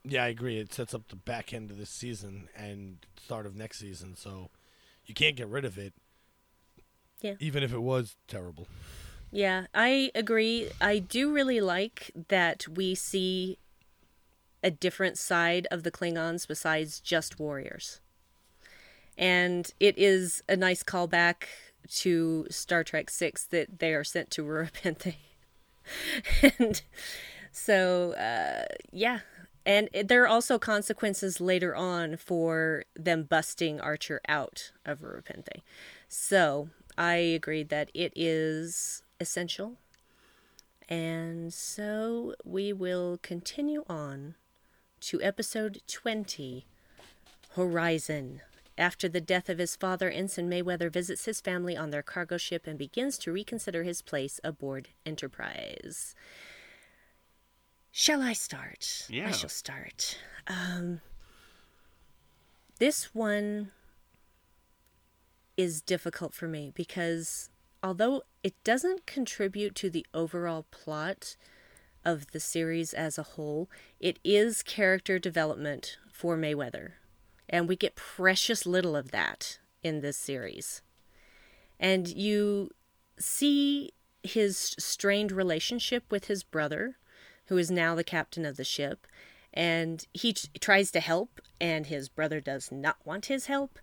[0.04, 0.58] Yeah, I agree.
[0.58, 4.50] It sets up the back end of this season and start of next season, so
[5.06, 5.94] you can't get rid of it.
[7.22, 7.34] Yeah.
[7.40, 8.68] Even if it was terrible.
[9.32, 10.70] Yeah, I agree.
[10.80, 13.58] I do really like that we see
[14.64, 18.00] a different side of the Klingons besides just warriors.
[19.18, 21.44] And it is a nice callback
[21.90, 25.16] to Star Trek 6 that they are sent to Rura Penthe.
[26.60, 26.82] and
[27.52, 29.20] so, uh, yeah.
[29.66, 35.62] And there are also consequences later on for them busting Archer out of Rura Penthe.
[36.08, 39.78] So I agreed that it is essential.
[40.88, 44.36] And so we will continue on
[45.02, 46.66] to episode 20
[47.56, 48.42] Horizon.
[48.78, 52.68] After the death of his father, Ensign Mayweather visits his family on their cargo ship
[52.68, 56.14] and begins to reconsider his place aboard Enterprise.
[57.92, 59.08] Shall I start?
[59.10, 59.30] Yeah.
[59.30, 60.20] I shall start.
[60.46, 61.02] Um,
[62.78, 63.72] this one
[65.56, 67.50] is difficult for me because
[67.82, 71.36] although it doesn't contribute to the overall plot
[72.08, 76.92] of the series as a whole, it is character development for Mayweather.
[77.50, 80.82] And we get precious little of that in this series.
[81.80, 82.72] And you
[83.20, 83.92] see
[84.24, 86.96] his strained relationship with his brother,
[87.48, 89.06] who is now the captain of the ship.
[89.54, 93.80] And he t- tries to help, and his brother does not want his help.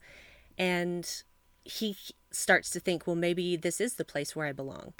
[0.57, 1.23] And
[1.63, 1.97] he
[2.31, 4.95] starts to think, well, maybe this is the place where I belong.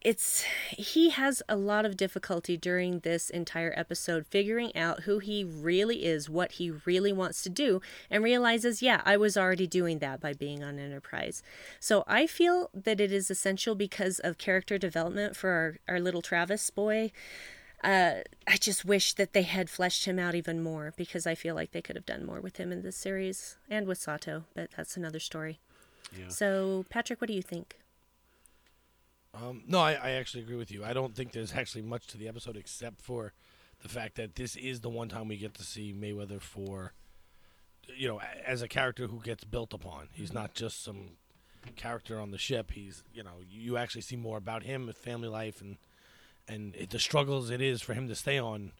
[0.00, 5.42] It's he has a lot of difficulty during this entire episode figuring out who he
[5.42, 9.98] really is, what he really wants to do, and realizes, yeah, I was already doing
[9.98, 11.42] that by being on Enterprise.
[11.80, 16.22] So I feel that it is essential because of character development for our, our little
[16.22, 17.10] Travis boy.
[17.82, 21.54] Uh, I just wish that they had fleshed him out even more because I feel
[21.54, 24.70] like they could have done more with him in this series and with Sato, but
[24.76, 25.58] that's another story.
[26.16, 26.28] Yeah.
[26.28, 27.76] So, Patrick, what do you think?
[29.40, 30.84] Um, no, I, I actually agree with you.
[30.84, 33.32] I don't think there's actually much to the episode except for
[33.82, 36.92] the fact that this is the one time we get to see Mayweather for,
[37.96, 40.08] you know, as a character who gets built upon.
[40.12, 41.10] He's not just some
[41.76, 42.72] character on the ship.
[42.72, 45.76] He's, you know, you actually see more about him, his family life, and
[46.48, 48.72] and it, the struggles it is for him to stay on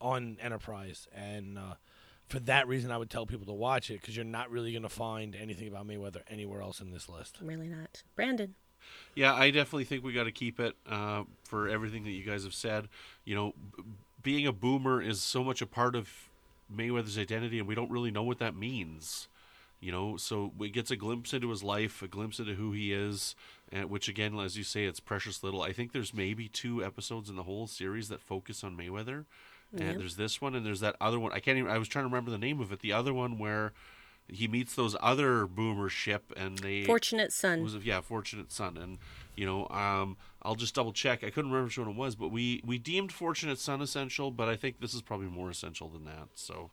[0.00, 1.08] on Enterprise.
[1.14, 1.74] And uh,
[2.28, 4.82] for that reason, I would tell people to watch it because you're not really going
[4.82, 7.38] to find anything about Mayweather anywhere else in this list.
[7.42, 8.02] Really not.
[8.16, 8.54] Brandon.
[9.14, 12.44] Yeah, I definitely think we got to keep it uh, for everything that you guys
[12.44, 12.88] have said.
[13.24, 13.84] You know, b-
[14.22, 16.08] being a boomer is so much a part of
[16.74, 19.28] Mayweather's identity, and we don't really know what that means.
[19.80, 22.92] You know, so it gets a glimpse into his life, a glimpse into who he
[22.92, 23.34] is,
[23.72, 25.60] and which again, as you say, it's precious little.
[25.60, 29.24] I think there's maybe two episodes in the whole series that focus on Mayweather,
[29.76, 31.32] and there's this one, and there's that other one.
[31.32, 31.70] I can't even.
[31.70, 32.78] I was trying to remember the name of it.
[32.80, 33.72] The other one where
[34.28, 37.62] he meets those other boomer ship, and they Fortunate Son.
[37.62, 38.98] was yeah, Fortunate Son, and
[39.36, 41.24] you know, um, I'll just double check.
[41.24, 44.48] I couldn't remember which one it was, but we we deemed Fortunate Son essential, but
[44.48, 46.28] I think this is probably more essential than that.
[46.34, 46.70] So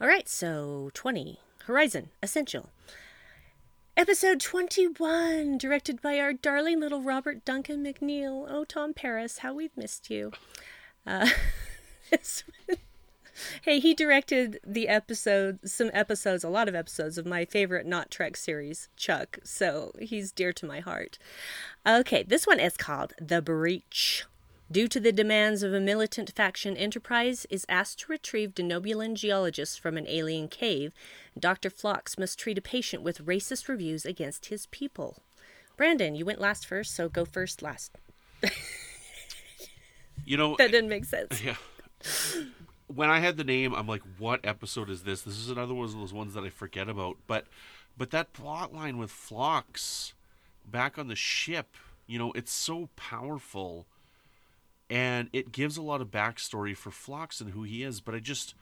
[0.00, 1.40] All right, so 20.
[1.64, 2.70] Horizon, Essential.
[3.96, 8.46] Episode 21, directed by our darling little Robert Duncan McNeil.
[8.48, 10.32] Oh, Tom Paris, how we've missed you.
[11.06, 11.28] Uh,
[12.10, 12.44] this-
[13.62, 18.10] hey, he directed the episode, some episodes, a lot of episodes of my favorite not
[18.10, 19.38] Trek series, Chuck.
[19.44, 21.18] So he's dear to my heart.
[21.86, 24.24] Okay, this one is called The Breach.
[24.68, 29.76] Due to the demands of a militant faction, Enterprise is asked to retrieve Denobulan geologists
[29.76, 30.92] from an alien cave.
[31.38, 31.70] Dr.
[31.70, 35.22] Phlox must treat a patient with racist reviews against his people.
[35.76, 37.92] Brandon, you went last first, so go first last.
[40.24, 41.40] you know, That didn't make sense.
[41.42, 41.54] yeah.
[42.88, 45.22] When I had the name, I'm like, what episode is this?
[45.22, 47.16] This is another one of those ones that I forget about.
[47.26, 47.46] But
[47.96, 50.14] but that plot line with Phlox
[50.70, 51.76] back on the ship,
[52.06, 53.86] you know, it's so powerful
[54.88, 58.20] and it gives a lot of backstory for Phlox and who he is, but I
[58.20, 58.54] just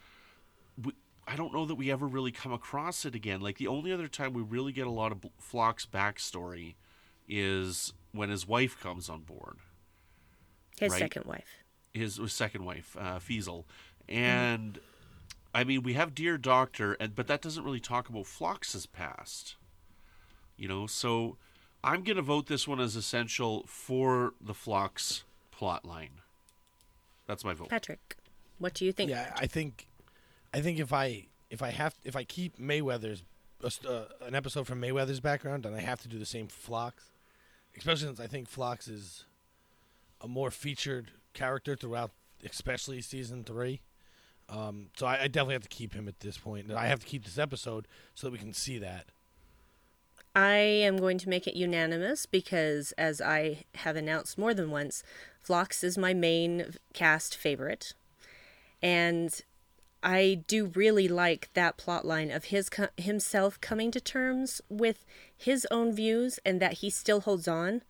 [0.82, 0.92] we,
[1.28, 3.40] I don't know that we ever really come across it again.
[3.42, 6.74] Like the only other time we really get a lot of Phlox backstory
[7.28, 9.58] is when his wife comes on board
[10.78, 10.98] His Right.
[11.00, 11.62] second wife.
[11.92, 13.64] his, his second wife, uh, Feezal,
[14.08, 14.78] and
[15.54, 19.56] I mean we have Dear Doctor, and but that doesn't really talk about Phlox's past,
[20.56, 20.86] you know.
[20.86, 21.36] So
[21.82, 26.20] I'm gonna vote this one as essential for the Phlox plot line.
[27.26, 27.68] That's my vote.
[27.68, 28.16] Patrick,
[28.58, 29.10] what do you think?
[29.10, 29.86] Yeah, I think,
[30.52, 33.22] I think if I if I have if I keep Mayweather's
[33.62, 36.58] uh, uh, an episode from Mayweather's background, and I have to do the same for
[36.58, 37.10] Phlox,
[37.76, 39.24] especially since I think Phlox is
[40.20, 42.10] a more featured character throughout,
[42.48, 43.80] especially season three.
[44.48, 46.70] Um, so I, I definitely have to keep him at this point.
[46.70, 49.06] I have to keep this episode so that we can see that.
[50.36, 55.04] I am going to make it unanimous because, as I have announced more than once,
[55.40, 57.94] Phlox is my main cast favorite.
[58.82, 59.40] And
[60.02, 65.06] I do really like that plot line of his co- himself coming to terms with
[65.36, 67.82] his own views and that he still holds on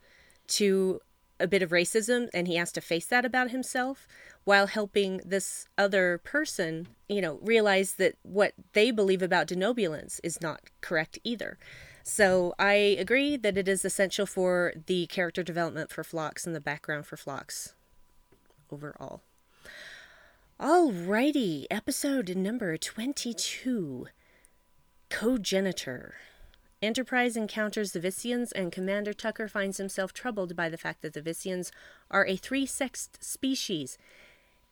[0.46, 1.00] to
[1.40, 4.06] a bit of racism and he has to face that about himself
[4.44, 10.40] while helping this other person, you know, realize that what they believe about Denobulans is
[10.40, 11.58] not correct either.
[12.02, 16.60] So I agree that it is essential for the character development for Phlox and the
[16.60, 17.74] background for Phlox
[18.70, 19.22] overall.
[20.60, 24.06] Alrighty, episode number 22
[25.08, 26.14] Cogenitor.
[26.84, 31.22] Enterprise encounters the Vissians, and Commander Tucker finds himself troubled by the fact that the
[31.22, 31.70] Vissians
[32.10, 33.98] are a three sexed species.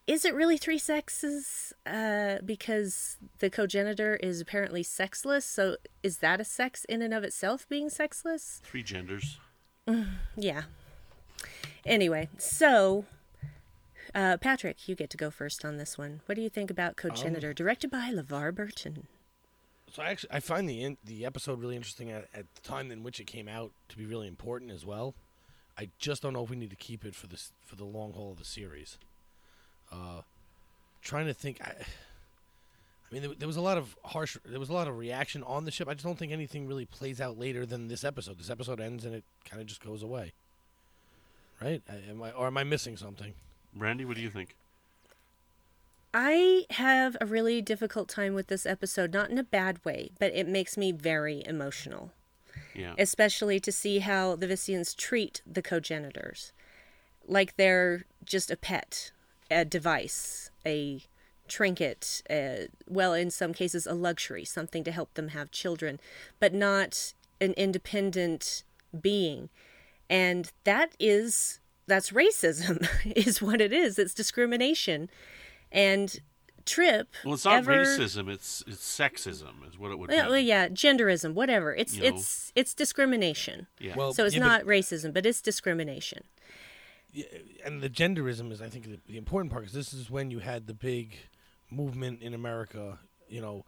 [0.07, 1.73] Is it really three sexes?
[1.87, 7.23] Uh, because the cogenitor is apparently sexless, so is that a sex in and of
[7.23, 8.61] itself being sexless?
[8.65, 9.39] Three genders.
[10.37, 10.63] Yeah.
[11.87, 13.05] Anyway, so
[14.15, 16.21] uh, Patrick, you get to go first on this one.
[16.27, 19.07] What do you think about Cogenitor, directed by LeVar Burton?
[19.93, 22.91] So I actually I find the in, the episode really interesting at, at the time
[22.91, 25.15] in which it came out to be really important as well.
[25.77, 28.15] I just don't know if we need to keep it for this for the long
[28.15, 28.97] haul of the series.
[29.93, 30.23] Uh,
[31.03, 31.61] trying to think.
[31.61, 34.39] I, I mean, there, there was a lot of harsh.
[34.47, 35.89] There was a lot of reaction on the ship.
[35.89, 38.39] I just don't think anything really plays out later than this episode.
[38.39, 40.33] This episode ends and it kind of just goes away.
[41.61, 41.83] Right?
[41.87, 43.35] I, am I or am I missing something?
[43.77, 44.57] Randy, what do you think?
[46.15, 50.35] I have a really difficult time with this episode, not in a bad way, but
[50.35, 52.13] it makes me very emotional.
[52.75, 52.95] Yeah.
[52.99, 56.53] especially to see how the Vissians treat the cogenitors.
[57.27, 59.11] Like they're just a pet,
[59.51, 61.03] a device, a
[61.49, 66.01] trinket, uh, well, in some cases, a luxury, something to help them have children,
[66.41, 68.65] but not an independent
[68.99, 69.51] being.
[70.09, 73.99] And that is, that's racism, is what it is.
[73.99, 75.11] It's discrimination.
[75.73, 76.21] And
[76.65, 77.09] Trip.
[77.25, 78.29] Well, it's not ever- racism.
[78.31, 79.69] It's it's sexism.
[79.69, 80.31] Is what it would Yeah, be.
[80.31, 81.75] well, yeah, genderism, whatever.
[81.75, 82.17] It's You know.
[82.17, 83.67] it's it's discrimination.
[83.81, 83.97] Yeah.
[83.97, 86.23] Well, so it's yeah, but- not racism, but it's discrimination.
[87.13, 87.25] Yeah,
[87.65, 90.39] and the genderism is, I think, the, the important part because this is when you
[90.39, 91.17] had the big
[91.69, 93.01] movement in America.
[93.29, 93.65] You know,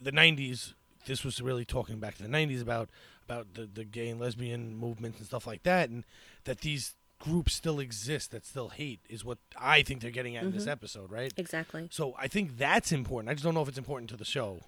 [0.00, 0.74] the '90s.
[1.06, 2.88] This was really talking back to the '90s about
[3.24, 6.04] about the, the gay and lesbian movements and stuff like that, and
[6.44, 10.42] that these groups still exist that still hate is what I think they're getting at
[10.44, 11.32] in this episode, right?
[11.36, 11.88] Exactly.
[11.90, 13.30] So I think that's important.
[13.30, 14.60] I just don't know if it's important to the show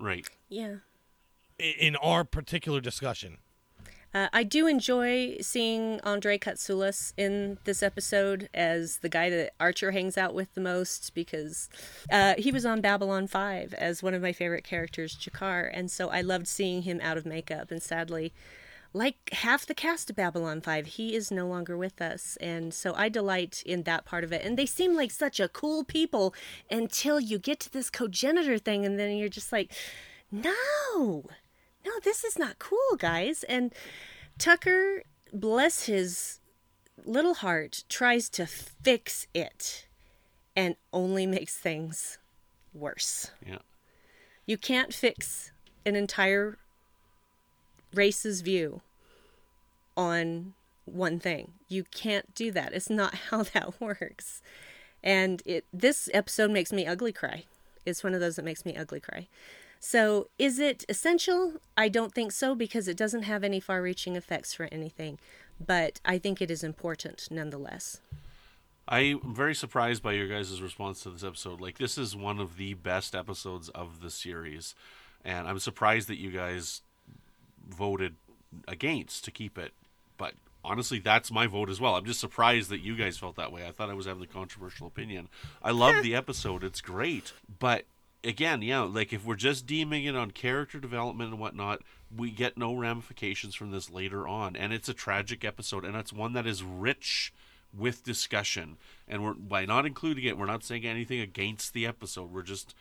[0.00, 0.26] Right.
[0.48, 0.76] Yeah.
[1.60, 3.38] i- in our particular discussion.
[4.14, 9.92] Uh, I do enjoy seeing Andre Katsulas in this episode as the guy that Archer
[9.92, 11.70] hangs out with the most because
[12.10, 16.10] uh, he was on Babylon 5 as one of my favorite characters, G'Kar, and so
[16.10, 17.70] I loved seeing him out of makeup.
[17.70, 18.34] And sadly,
[18.94, 22.36] like half the cast of Babylon 5, he is no longer with us.
[22.40, 24.44] And so I delight in that part of it.
[24.44, 26.34] And they seem like such a cool people
[26.70, 29.72] until you get to this cogenitor thing, and then you're just like,
[30.30, 31.24] no,
[31.84, 33.44] no, this is not cool, guys.
[33.44, 33.72] And
[34.38, 36.40] Tucker, bless his
[37.04, 39.86] little heart, tries to fix it
[40.54, 42.18] and only makes things
[42.74, 43.30] worse.
[43.46, 43.58] Yeah.
[44.46, 45.52] You can't fix
[45.86, 46.58] an entire
[47.94, 48.80] race's view
[49.96, 51.52] on one thing.
[51.68, 52.72] You can't do that.
[52.72, 54.42] It's not how that works.
[55.02, 57.44] And it this episode makes me ugly cry.
[57.84, 59.26] It's one of those that makes me ugly cry.
[59.80, 61.54] So, is it essential?
[61.76, 65.18] I don't think so because it doesn't have any far reaching effects for anything,
[65.64, 68.00] but I think it is important nonetheless.
[68.86, 71.60] I'm very surprised by your guys' response to this episode.
[71.60, 74.76] Like, this is one of the best episodes of the series,
[75.24, 76.82] and I'm surprised that you guys
[77.68, 78.16] voted
[78.68, 79.72] against to keep it.
[80.16, 80.34] But
[80.64, 81.96] honestly, that's my vote as well.
[81.96, 83.66] I'm just surprised that you guys felt that way.
[83.66, 85.28] I thought I was having the controversial opinion.
[85.62, 87.84] I love the episode; it's great, but
[88.24, 91.82] again, yeah, like if we're just deeming it on character development and whatnot,
[92.14, 96.12] we get no ramifications from this later on, and it's a tragic episode, and it's
[96.12, 97.32] one that is rich
[97.76, 98.76] with discussion.
[99.08, 102.32] And we're by not including it, we're not saying anything against the episode.
[102.32, 102.74] We're just,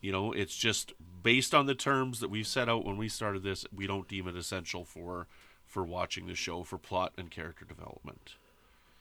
[0.00, 0.92] you know, it's just
[1.22, 3.66] based on the terms that we've set out when we started this.
[3.74, 5.26] We don't deem it essential for
[5.66, 8.36] for watching the show for plot and character development.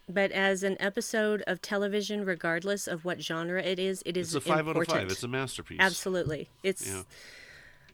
[0.10, 4.46] But as an episode of television, regardless of what genre it is, it is It's
[4.46, 4.90] a five important.
[4.90, 5.12] out of five.
[5.12, 5.80] It's a masterpiece.
[5.82, 6.50] Absolutely.
[6.64, 6.88] It's.
[6.88, 7.04] Yeah.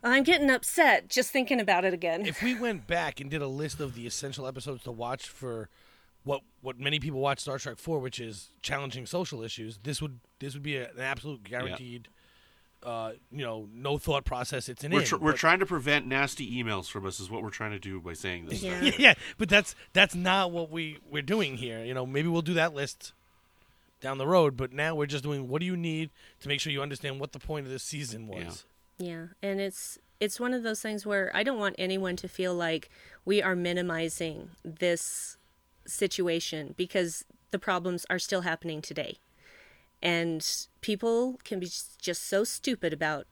[0.03, 2.25] I'm getting upset just thinking about it again.
[2.25, 5.69] if we went back and did a list of the essential episodes to watch for
[6.23, 10.19] what what many people watch Star Trek for, which is challenging social issues, this would
[10.39, 12.09] this would be a, an absolute guaranteed.
[12.83, 14.67] Uh, you know, no thought process.
[14.67, 15.07] It's an We're, in.
[15.21, 17.19] we're but- trying to prevent nasty emails from us.
[17.19, 18.61] Is what we're trying to do by saying this.
[18.61, 18.81] Yeah.
[18.83, 21.83] yeah, yeah, but that's that's not what we we're doing here.
[21.83, 23.13] You know, maybe we'll do that list
[24.01, 26.09] down the road, but now we're just doing what do you need
[26.41, 28.65] to make sure you understand what the point of this season was.
[28.97, 32.53] Yeah, and it's it's one of those things where I don't want anyone to feel
[32.53, 32.89] like
[33.23, 35.37] we are minimizing this
[35.85, 39.17] situation because the problems are still happening today.
[40.03, 40.45] And
[40.81, 43.25] people can be just so stupid about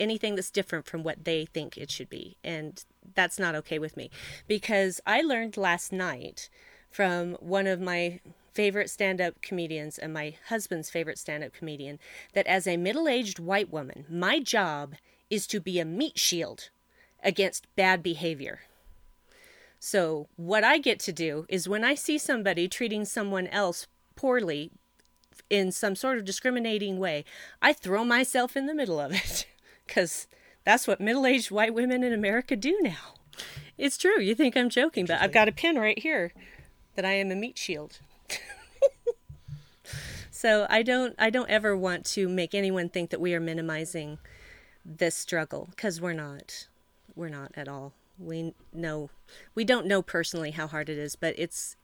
[0.00, 2.38] anything that's different from what they think it should be.
[2.42, 2.82] And
[3.14, 4.10] that's not okay with me
[4.48, 6.48] because I learned last night
[6.90, 8.20] from one of my
[8.54, 11.98] favorite stand up comedians and my husband's favorite stand up comedian
[12.32, 14.94] that as a middle aged white woman, my job
[15.28, 16.70] is to be a meat shield
[17.22, 18.60] against bad behavior.
[19.78, 24.70] So, what I get to do is when I see somebody treating someone else poorly
[25.52, 27.26] in some sort of discriminating way,
[27.60, 29.46] I throw myself in the middle of it
[29.86, 30.26] because
[30.64, 33.14] that's what middle aged white women in America do now.
[33.76, 34.18] It's true.
[34.18, 36.32] You think I'm joking, but I've got a pin right here
[36.94, 37.98] that I am a meat shield.
[40.30, 44.18] so I don't I don't ever want to make anyone think that we are minimizing
[44.86, 46.66] this struggle because we're not.
[47.14, 47.92] We're not at all.
[48.18, 49.10] We know
[49.54, 51.76] we don't know personally how hard it is, but it's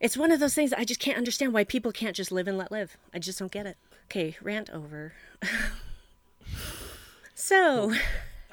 [0.00, 2.58] it's one of those things I just can't understand why people can't just live and
[2.58, 2.96] let live.
[3.14, 3.76] I just don't get it.
[4.06, 5.14] Okay, rant over.
[7.34, 7.92] so,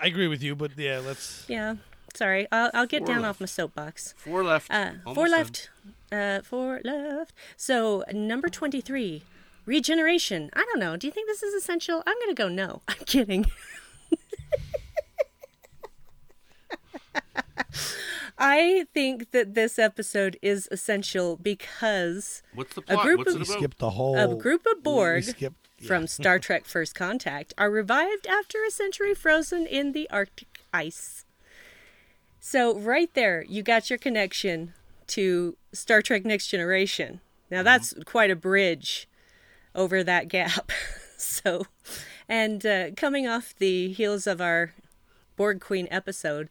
[0.01, 1.45] I agree with you, but yeah, let's.
[1.47, 1.75] yeah,
[2.13, 2.47] sorry.
[2.51, 3.29] I'll I'll get Four down left.
[3.35, 4.13] off my soapbox.
[4.17, 4.71] Four left.
[4.71, 5.69] Uh, four left.
[6.11, 7.33] Uh, four left.
[7.57, 9.23] So number twenty-three,
[9.65, 10.49] regeneration.
[10.53, 10.97] I don't know.
[10.97, 12.01] Do you think this is essential?
[12.07, 12.81] I'm gonna go no.
[12.87, 13.45] I'm kidding.
[18.37, 23.47] I think that this episode is essential because What's the a group What's of- it
[23.47, 23.57] about?
[23.57, 24.17] skipped the whole.
[24.17, 25.87] a group of we- we Borg skipped- yeah.
[25.87, 31.25] from Star Trek First Contact are revived after a century frozen in the Arctic ice.
[32.39, 34.73] So, right there, you got your connection
[35.07, 37.21] to Star Trek Next Generation.
[37.49, 39.07] Now, that's quite a bridge
[39.75, 40.71] over that gap.
[41.17, 41.67] so,
[42.27, 44.73] and uh, coming off the heels of our
[45.37, 46.49] Borg Queen episode,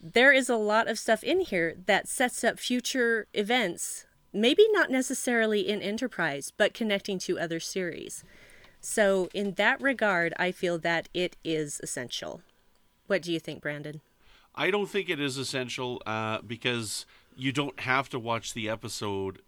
[0.00, 4.90] there is a lot of stuff in here that sets up future events, maybe not
[4.90, 8.24] necessarily in Enterprise, but connecting to other series.
[8.80, 12.40] So, in that regard, I feel that it is essential.
[13.06, 14.00] What do you think, Brandon?
[14.54, 17.04] I don't think it is essential uh, because
[17.36, 19.42] you don't have to watch the episode.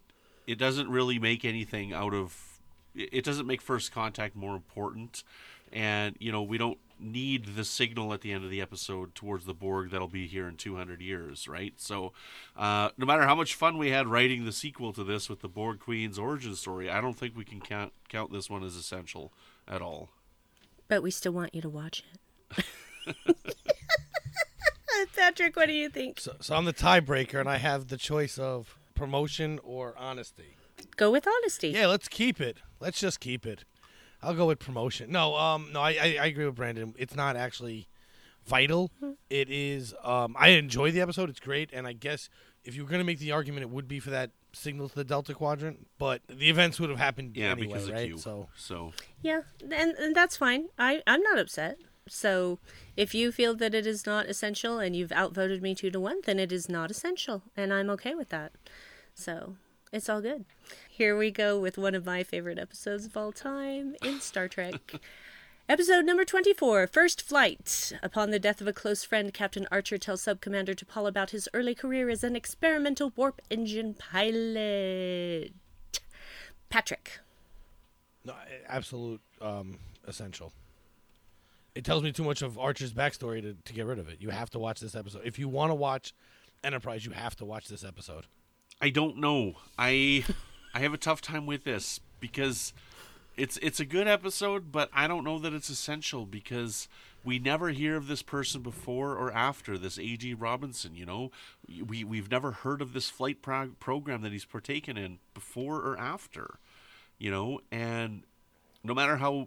[0.46, 2.60] It doesn't really make anything out of.
[2.94, 5.24] It doesn't make first contact more important,
[5.72, 9.44] and you know we don't need the signal at the end of the episode towards
[9.44, 11.74] the Borg that'll be here in 200 years, right?
[11.76, 12.12] So,
[12.56, 15.48] uh, no matter how much fun we had writing the sequel to this with the
[15.48, 19.32] Borg Queen's origin story, I don't think we can count count this one as essential
[19.66, 20.10] at all.
[20.88, 22.66] But we still want you to watch it.
[25.16, 26.20] Patrick, what do you think?
[26.20, 30.56] So, so I'm the tiebreaker, and I have the choice of promotion or honesty.
[30.96, 31.68] Go with honesty.
[31.68, 32.58] Yeah, let's keep it.
[32.80, 33.64] Let's just keep it.
[34.22, 35.10] I'll go with promotion.
[35.10, 36.94] No, um, no, I, I, I agree with Brandon.
[36.98, 37.88] It's not actually
[38.46, 38.90] vital.
[39.30, 39.94] It is.
[40.02, 41.30] Um, I enjoy the episode.
[41.30, 42.28] It's great, and I guess
[42.64, 45.04] if you were gonna make the argument, it would be for that signal to the
[45.04, 45.86] Delta Quadrant.
[45.98, 48.06] But the events would have happened Yeah, anyway, because of right?
[48.08, 48.18] Q.
[48.18, 48.92] So so
[49.22, 50.68] Yeah, and, and that's fine.
[50.78, 51.78] I, I'm not upset.
[52.08, 52.58] So
[52.96, 56.18] if you feel that it is not essential and you've outvoted me two to one,
[56.24, 57.42] then it is not essential.
[57.56, 58.52] And I'm okay with that.
[59.14, 59.56] So
[59.92, 60.44] it's all good.
[60.88, 64.94] Here we go with one of my favorite episodes of all time in Star Trek.
[65.68, 67.92] Episode number 24 First Flight.
[68.02, 71.48] Upon the death of a close friend, Captain Archer tells Sub Commander T'Pol about his
[71.54, 75.52] early career as an experimental warp engine pilot.
[76.68, 77.20] Patrick.
[78.24, 78.34] no,
[78.66, 80.52] absolute um, essential.
[81.74, 84.20] It tells me too much of Archer's backstory to, to get rid of it.
[84.20, 85.22] You have to watch this episode.
[85.24, 86.12] If you want to watch
[86.64, 88.26] Enterprise, you have to watch this episode.
[88.82, 89.54] I don't know.
[89.78, 90.24] I
[90.74, 92.72] I have a tough time with this because
[93.36, 96.88] it's it's a good episode, but I don't know that it's essential because
[97.24, 100.34] we never hear of this person before or after this A.G.
[100.34, 100.96] Robinson.
[100.96, 101.30] You know,
[101.86, 105.96] we we've never heard of this flight prog- program that he's partaken in before or
[105.96, 106.58] after.
[107.18, 108.24] You know, and
[108.82, 109.46] no matter how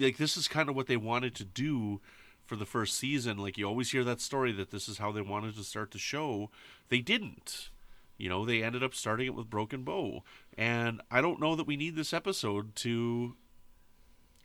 [0.00, 2.00] like this is kind of what they wanted to do
[2.44, 5.20] for the first season like you always hear that story that this is how they
[5.20, 6.48] wanted to start the show
[6.90, 7.70] they didn't
[8.18, 10.22] You know, they ended up starting it with Broken Bow.
[10.56, 13.34] And I don't know that we need this episode to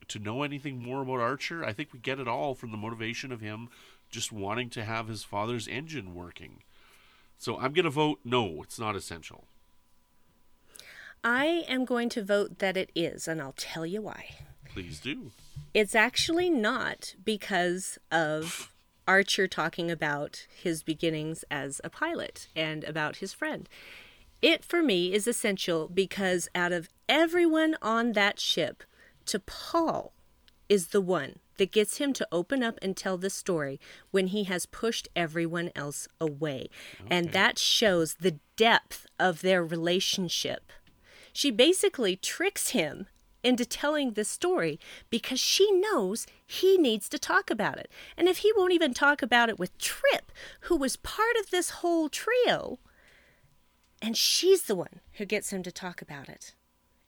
[0.08, 1.64] to know anything more about Archer.
[1.64, 3.70] I think we get it all from the motivation of him
[4.10, 6.64] just wanting to have his father's engine working.
[7.38, 9.46] So I'm going to vote no, it's not essential.
[11.24, 14.26] I am going to vote that it is, and I'll tell you why.
[14.66, 15.32] Please do.
[15.74, 18.71] It's actually not because of
[19.12, 23.68] Archer talking about his beginnings as a pilot and about his friend.
[24.42, 28.84] It, for me, is essential because out of everyone on that ship,
[29.26, 30.12] T'Pol
[30.70, 33.82] is the one that gets him to open up and tell the story
[34.12, 36.70] when he has pushed everyone else away.
[37.10, 40.72] And that shows the depth of their relationship.
[41.34, 43.08] She basically tricks him
[43.44, 44.80] into telling this story
[45.10, 47.92] because she knows he needs to talk about it.
[48.18, 50.32] And if he won't even talk about it with Trip,
[50.62, 52.80] who was part of this whole trio,
[54.02, 56.56] and she's the one who gets him to talk about it.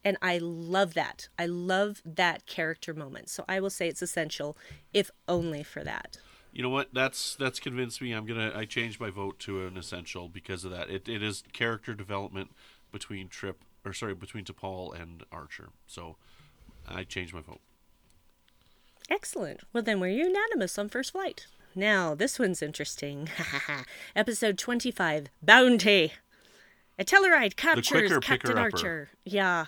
[0.06, 1.30] And I love that.
[1.40, 3.30] I love that character moment.
[3.30, 4.58] So I will say it's essential,
[4.94, 6.18] if only for that.
[6.52, 6.94] You know what?
[6.94, 8.12] That's that's convinced me.
[8.12, 10.90] I'm gonna I changed my vote to an essential because of that.
[10.90, 12.52] It it is character development
[12.92, 15.70] between Trip or sorry between T'Pol and Archer.
[15.88, 16.18] So
[16.88, 17.62] I changed my vote.
[19.10, 19.62] Excellent.
[19.74, 21.48] Well, then we're unanimous on first flight.
[21.76, 23.30] Now, this one's interesting.
[24.16, 26.14] Episode 25 Bounty.
[27.00, 28.58] A Tellarite captures quicker Captain.
[28.58, 29.10] Archer.
[29.26, 29.66] Yeah.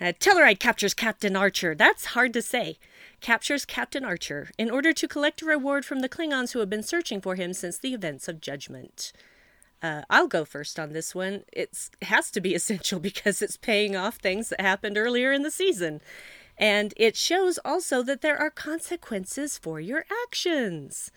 [0.00, 1.74] A Tellarite captures Captain Archer.
[1.74, 2.78] That's hard to say.
[3.20, 6.82] Captures Captain Archer in order to collect a reward from the Klingons who have been
[6.82, 9.12] searching for him since the events of Judgment.
[9.82, 11.42] Uh, I'll go first on this one.
[11.52, 15.42] It's, it has to be essential because it's paying off things that happened earlier in
[15.42, 16.00] the season.
[16.58, 21.10] And it shows also that there are consequences for your actions.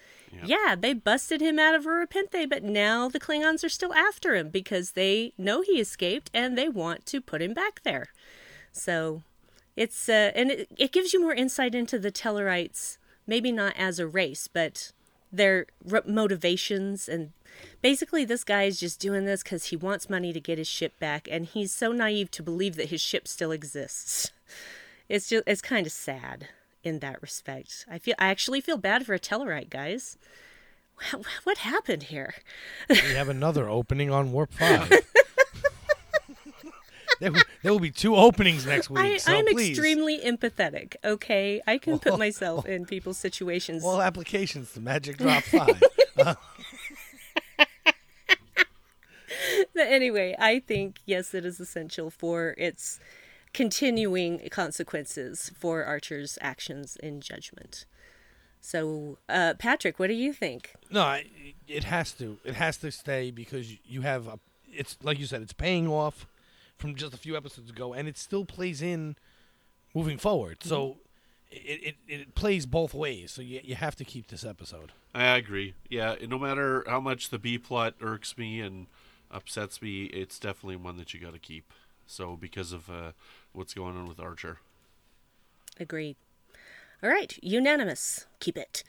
[0.44, 4.36] Yeah, they busted him out of Rura Penthe, but now the Klingons are still after
[4.36, 8.08] him because they know he escaped and they want to put him back there.
[8.72, 9.22] So
[9.76, 14.00] it's, uh, and it, it gives you more insight into the Tellarites, maybe not as
[14.00, 14.92] a race, but
[15.38, 15.66] their
[16.06, 17.08] motivations.
[17.10, 17.32] And
[17.82, 21.00] basically, this guy is just doing this because he wants money to get his ship
[21.00, 24.32] back, and he's so naive to believe that his ship still exists.
[25.10, 26.48] It's just, it's kind of sad
[26.84, 27.86] in that respect.
[27.90, 30.18] I feel, I actually feel bad for a Tellarite, guys.
[31.14, 32.36] Wha- What happened here?
[32.90, 34.92] We have another opening on Warp 5.
[37.20, 39.04] There, will, there will be two openings next week.
[39.04, 40.96] I, so I'm please, extremely empathetic.
[41.04, 43.84] Okay, I can put myself in people's situations.
[43.84, 45.84] Well, applications to Magic Drop 5.
[46.16, 46.38] But
[49.76, 53.00] anyway, I think yes, it is essential for its
[53.54, 57.86] continuing consequences for Archer's actions in Judgment.
[58.60, 60.74] So, uh, Patrick, what do you think?
[60.90, 61.26] No, I-
[61.68, 62.38] it has to.
[62.44, 64.40] It has to stay because you have a.
[64.72, 65.42] It's like you said.
[65.42, 66.28] It's paying off
[66.78, 69.16] from just a few episodes ago, and it still plays in
[69.94, 70.58] moving forward.
[70.62, 70.98] So
[71.52, 73.32] it, it it plays both ways.
[73.32, 74.92] So you you have to keep this episode.
[75.14, 75.74] I agree.
[75.90, 78.88] Yeah, no matter how much the B plot irks me and
[79.32, 81.72] upsets me, it's definitely one that you got to keep.
[82.06, 83.12] So because of uh,
[83.54, 84.60] what's going on with Archer.
[85.80, 86.16] Agreed.
[87.04, 88.26] All right, unanimous.
[88.40, 88.84] Keep it.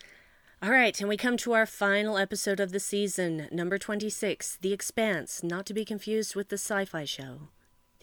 [0.62, 4.72] All right, and we come to our final episode of the season, number 26, The
[4.72, 7.48] Expanse, not to be confused with the sci fi show.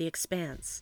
[0.04, 0.82] The Expanse.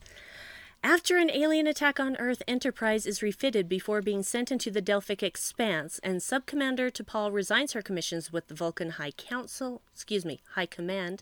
[0.84, 5.22] After an alien attack on Earth, Enterprise is refitted before being sent into the Delphic
[5.22, 10.66] Expanse, and Subcommander T'Pol resigns her commissions with the Vulcan High Council, excuse me, High
[10.66, 11.22] Command.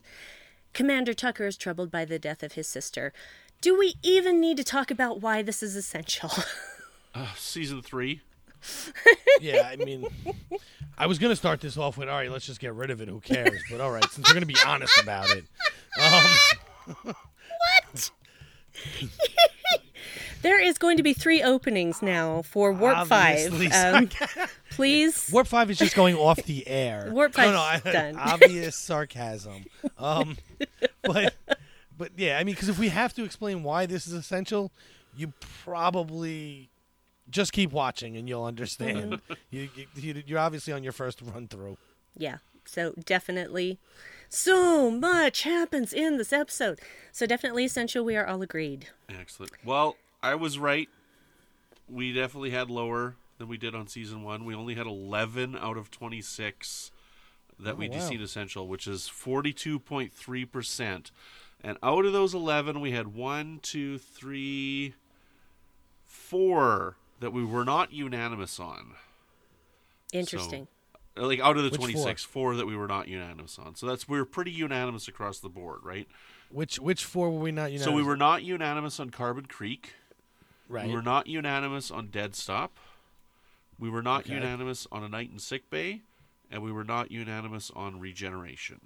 [0.72, 3.12] Commander Tucker is troubled by the death of his sister.
[3.60, 6.30] Do we even need to talk about why this is essential?
[7.12, 8.20] Uh, season three.
[9.40, 10.06] Yeah, I mean,
[10.98, 12.30] I was gonna start this off with all right.
[12.30, 13.08] Let's just get rid of it.
[13.08, 13.60] Who cares?
[13.70, 15.44] But all right, since we're gonna be honest about it,
[15.98, 17.14] um,
[20.42, 23.94] There is going to be three openings now for Warp Obviously, Five.
[23.94, 24.10] Um,
[24.70, 27.10] please, Warp Five is just going off the air.
[27.12, 28.16] Warp Five, No, no, done.
[28.18, 29.66] Obvious sarcasm.
[29.98, 30.38] Um,
[31.02, 31.34] but
[31.98, 34.72] but yeah, I mean, because if we have to explain why this is essential,
[35.14, 36.70] you probably
[37.28, 39.12] just keep watching and you'll understand.
[39.12, 39.32] Mm-hmm.
[39.50, 41.76] you, you you're obviously on your first run through.
[42.16, 42.38] yeah.
[42.64, 43.78] So definitely,
[44.30, 46.80] so much happens in this episode.
[47.12, 48.04] So definitely essential.
[48.04, 48.86] We are all agreed.
[49.08, 49.52] Excellent.
[49.64, 50.88] Well, I was right.
[51.88, 54.44] We definitely had lower than we did on season one.
[54.44, 56.92] We only had 11 out of 26
[57.58, 58.08] that oh, we wow.
[58.08, 61.10] deemed essential, which is 42.3%.
[61.62, 64.94] And out of those 11, we had one, two, three,
[66.06, 68.92] four that we were not unanimous on.
[70.12, 70.68] Interesting.
[71.20, 73.74] Uh, like out of the Which twenty six, four that we were not unanimous on.
[73.74, 76.08] So that's we were pretty unanimous across the board, right?
[76.50, 77.84] Which which four were we not unanimous?
[77.84, 79.94] So we were not unanimous on Carbon Creek.
[80.68, 80.86] right.
[80.88, 82.76] We were not unanimous on Dead Stop.
[83.78, 84.34] We were not Okay.
[84.34, 86.00] unanimous on A Night in Sick Bay,
[86.50, 88.80] and we were not unanimous on Regeneration.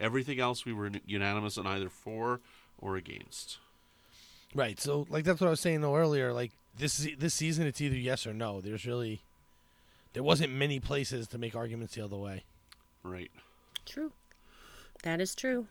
[0.00, 2.40] Everything else we were unanimous on either for
[2.78, 3.58] or against.
[4.54, 4.78] Right.
[4.80, 6.32] So like that's what I was saying though earlier.
[6.32, 8.60] Like this this season, it's either yes or no.
[8.60, 9.22] There's really
[10.18, 12.42] there wasn't many places to make arguments the other way.
[13.04, 13.30] Right.
[13.86, 14.10] True.
[15.04, 15.68] That is true.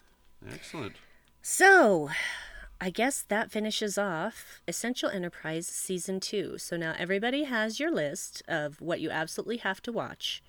[0.49, 0.95] Excellent.
[1.41, 2.11] So,
[2.79, 6.59] I guess that finishes off Essential Enterprise Season 2.
[6.59, 10.41] So now everybody has your list of what you absolutely have to watch.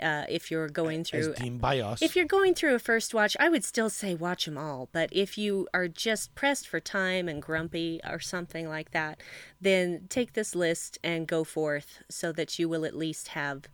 [0.00, 2.02] Uh, if you're going through deemed by us.
[2.02, 4.88] if you're going through a first watch, I would still say watch them all.
[4.92, 9.22] But if you are just pressed for time and grumpy or something like that,
[9.60, 13.68] then take this list and go forth so that you will at least have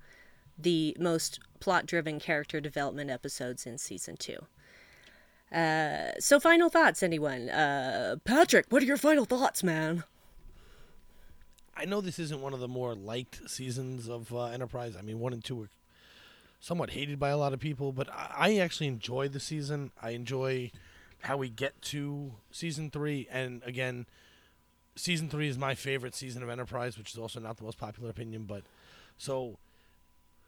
[0.56, 4.46] the most plot driven character development episodes in season two.
[5.52, 7.50] Uh, so, final thoughts, anyone?
[7.50, 10.04] Uh, Patrick, what are your final thoughts, man?
[11.76, 14.94] I know this isn't one of the more liked seasons of uh, Enterprise.
[14.96, 15.68] I mean, one and two were
[16.62, 19.90] somewhat hated by a lot of people, but I, actually enjoy the season.
[20.00, 20.70] I enjoy
[21.22, 24.06] how we get to season three, and again,
[24.94, 28.08] season three is my favorite season of Enterprise, which is also not the most popular
[28.10, 28.44] opinion.
[28.44, 28.62] But
[29.18, 29.58] so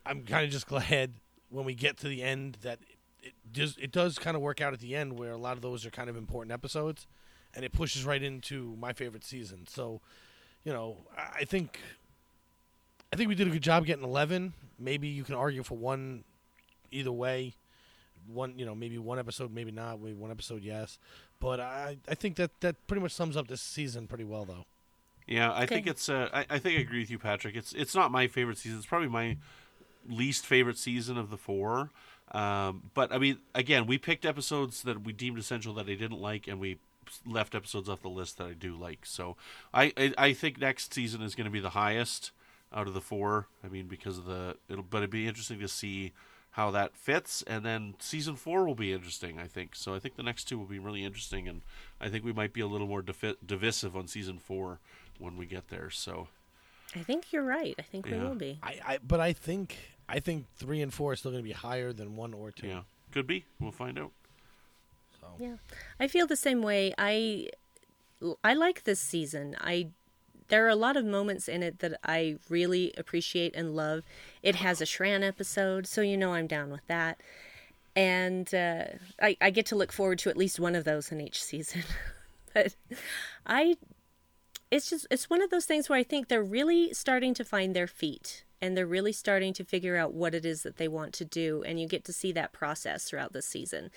[0.06, 1.14] I'm kind of just glad
[1.50, 2.78] when we get to the end that
[3.20, 5.62] it does it does kind of work out at the end where a lot of
[5.62, 7.08] those are kind of important episodes,
[7.56, 9.66] and it pushes right into my favorite season.
[9.66, 10.00] So
[10.62, 11.80] you know, I think
[13.14, 14.54] I think we did a good job getting 11.
[14.76, 16.24] Maybe you can argue for one
[16.90, 17.54] either way.
[18.26, 20.00] One, you know, maybe one episode, maybe not.
[20.00, 20.98] Maybe one episode, yes.
[21.38, 24.64] But I, I think that that pretty much sums up this season pretty well, though.
[25.28, 26.08] Yeah, I think it's.
[26.08, 27.54] Uh, I, I think I agree with you, Patrick.
[27.54, 28.78] It's it's not my favorite season.
[28.78, 29.36] It's probably my
[30.08, 31.90] least favorite season of the four.
[32.32, 36.20] Um, but I mean, again, we picked episodes that we deemed essential that I didn't
[36.20, 36.78] like, and we
[37.24, 39.06] left episodes off the list that I do like.
[39.06, 39.36] So
[39.72, 42.32] I I, I think next season is going to be the highest
[42.74, 43.46] out of the four.
[43.64, 46.12] I mean, because of the it'll, but it'd be interesting to see
[46.52, 49.38] how that fits, and then season four will be interesting.
[49.40, 49.94] I think so.
[49.94, 51.62] I think the next two will be really interesting, and
[52.00, 54.78] I think we might be a little more divi- divisive on season four
[55.18, 55.90] when we get there.
[55.90, 56.28] So
[56.94, 57.74] I think you're right.
[57.78, 58.58] I think we will be.
[58.62, 59.76] I, I but I think
[60.08, 62.68] I think three and four are still going to be higher than one or two.
[62.68, 62.82] yeah,
[63.12, 63.44] could be.
[63.60, 64.12] We'll find out.
[65.20, 65.56] So Yeah,
[65.98, 66.94] I feel the same way.
[66.98, 67.48] I
[68.42, 69.56] I like this season.
[69.60, 69.88] I
[70.48, 74.04] there are a lot of moments in it that I really appreciate and love.
[74.42, 77.20] It has a Shran episode, so you know I'm down with that.
[77.96, 78.84] And uh,
[79.22, 81.82] I, I get to look forward to at least one of those in each season.
[82.54, 82.74] but
[83.46, 83.76] I,
[84.70, 87.74] it's just it's one of those things where I think they're really starting to find
[87.74, 91.12] their feet and they're really starting to figure out what it is that they want
[91.12, 93.90] to do, and you get to see that process throughout the season.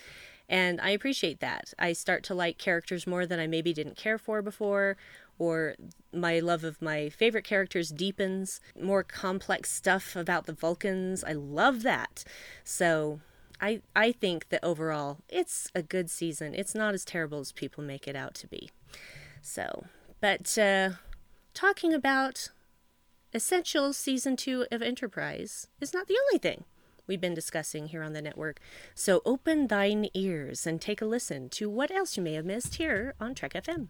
[0.46, 1.72] And I appreciate that.
[1.78, 4.98] I start to like characters more than I maybe didn't care for before,
[5.38, 5.74] or
[6.12, 8.60] my love of my favorite characters deepens.
[8.80, 11.22] More complex stuff about the Vulcans.
[11.24, 12.24] I love that.
[12.64, 13.20] So
[13.60, 16.54] I I think that overall it's a good season.
[16.54, 18.70] It's not as terrible as people make it out to be.
[19.40, 19.84] So,
[20.20, 20.90] but uh,
[21.54, 22.50] talking about
[23.32, 26.64] Essential Season 2 of Enterprise is not the only thing
[27.06, 28.60] we've been discussing here on the network.
[28.94, 32.76] So open thine ears and take a listen to what else you may have missed
[32.76, 33.88] here on Trek FM.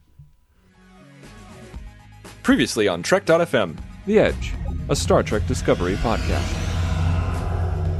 [2.48, 3.76] Previously on Trek.fm,
[4.06, 4.54] The Edge,
[4.88, 6.48] a Star Trek Discovery podcast.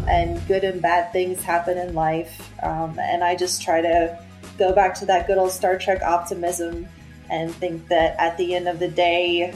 [0.09, 2.51] and good and bad things happen in life.
[2.63, 4.19] Um, and I just try to
[4.57, 6.89] go back to that good old Star Trek optimism
[7.29, 9.53] and think that at the end of the day,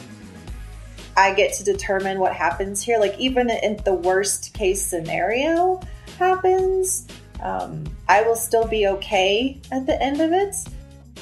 [1.16, 2.98] I get to determine what happens here.
[2.98, 5.81] Like, even in the worst case scenario
[6.19, 7.09] happens,
[7.40, 10.55] um, I will still be okay at the end of it.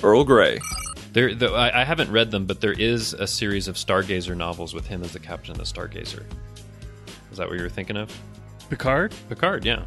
[0.03, 0.59] Earl Grey,
[1.13, 4.75] There, the, I, I haven't read them, but there is a series of Stargazer novels
[4.75, 6.25] with him as the captain of the Stargazer.
[7.33, 8.17] Is that what you were thinking of?
[8.69, 9.13] Picard?
[9.29, 9.85] Picard, yeah,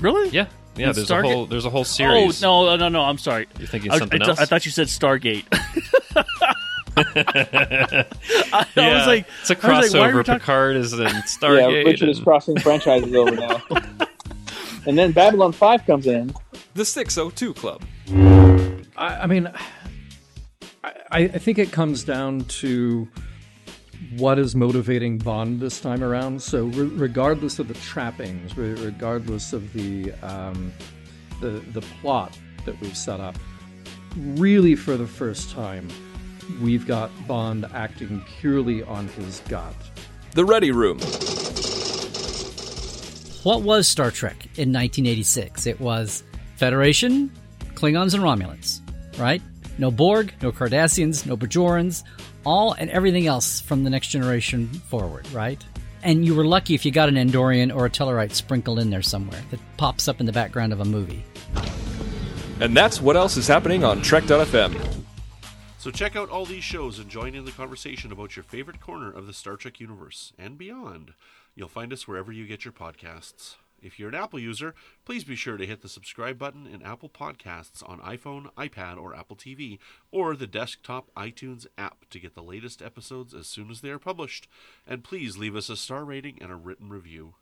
[0.00, 0.28] Really?
[0.30, 0.88] yeah, yeah.
[0.88, 2.44] And There's Starga- a whole there's a whole series.
[2.44, 3.02] Oh no, no, no!
[3.02, 3.46] I'm sorry.
[3.58, 4.38] You're thinking I, something I, else?
[4.40, 5.44] I thought you said Stargate.
[6.96, 8.04] I,
[8.52, 10.24] I yeah, was like, it's a was like, why are crossover.
[10.24, 11.72] talking- Picard is in Stargate.
[11.84, 13.62] Yeah, Richard is crossing franchises over now.
[14.86, 16.34] and then Babylon 5 comes in.
[16.74, 17.82] The 602 Club,
[18.96, 19.50] I, I mean,
[20.82, 23.08] I, I think it comes down to
[24.16, 26.42] what is motivating Bond this time around.
[26.42, 30.72] So, re- regardless of the trappings, re- regardless of the um,
[31.40, 33.36] the the plot that we've set up,
[34.16, 35.88] really for the first time,
[36.62, 39.74] we've got Bond acting purely on his gut.
[40.32, 40.98] The Ready Room,
[43.42, 45.66] what was Star Trek in 1986?
[45.66, 46.22] It was
[46.56, 47.30] Federation,
[47.74, 48.80] Klingons, and Romulans,
[49.18, 49.42] right?
[49.80, 52.04] No Borg, no Cardassians, no Bajorans,
[52.44, 55.64] all and everything else from the next generation forward, right?
[56.02, 59.00] And you were lucky if you got an Andorian or a Tellarite sprinkled in there
[59.00, 61.24] somewhere that pops up in the background of a movie.
[62.60, 65.02] And that's what else is happening on Trek.fm.
[65.78, 69.10] So check out all these shows and join in the conversation about your favorite corner
[69.10, 71.14] of the Star Trek universe and beyond.
[71.54, 73.54] You'll find us wherever you get your podcasts.
[73.82, 74.74] If you're an Apple user,
[75.04, 79.14] please be sure to hit the subscribe button in Apple Podcasts on iPhone, iPad, or
[79.14, 79.78] Apple TV,
[80.10, 83.98] or the desktop iTunes app to get the latest episodes as soon as they are
[83.98, 84.48] published.
[84.86, 87.34] And please leave us a star rating and a written review.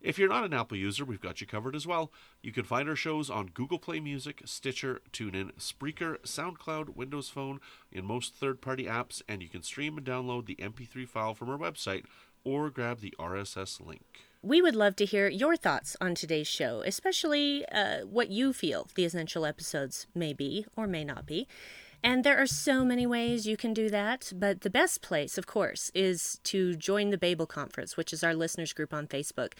[0.00, 2.12] If you're not an Apple user, we've got you covered as well.
[2.40, 7.60] You can find our shows on Google Play Music, Stitcher, TuneIn, Spreaker, SoundCloud, Windows Phone,
[7.90, 11.50] in most third party apps, and you can stream and download the MP3 file from
[11.50, 12.04] our website
[12.44, 14.04] or grab the RSS link.
[14.42, 18.88] We would love to hear your thoughts on today's show, especially uh, what you feel
[18.94, 21.48] the essential episodes may be or may not be.
[22.02, 25.48] And there are so many ways you can do that, but the best place, of
[25.48, 29.54] course, is to join the Babel Conference, which is our listeners group on Facebook.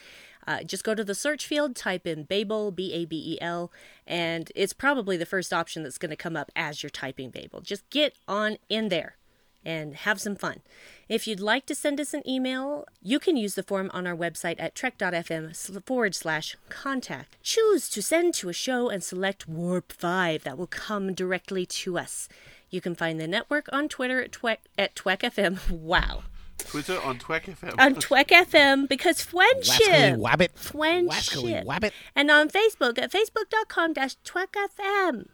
[0.46, 3.72] Uh, just go to the search field, type in Babel, B A B E L,
[4.06, 7.60] and it's probably the first option that's going to come up as you're typing Babel.
[7.60, 9.16] Just get on in there
[9.64, 10.60] and have some fun.
[11.08, 14.14] If you'd like to send us an email, you can use the form on our
[14.14, 17.38] website at trek.fm forward slash contact.
[17.42, 20.44] Choose to send to a show and select Warp 5.
[20.44, 22.28] That will come directly to us.
[22.68, 25.58] You can find the network on Twitter at, Twek, at TwekFM.
[25.70, 26.24] Wow.
[26.58, 27.74] Twitter on Twek FM.
[27.78, 29.86] on Twek FM because friendship.
[29.86, 30.50] Wascally wabbit.
[30.58, 31.38] Friendship.
[31.38, 31.92] Wascally wabbit.
[32.14, 35.28] And on Facebook at facebook.com dash Twek FM.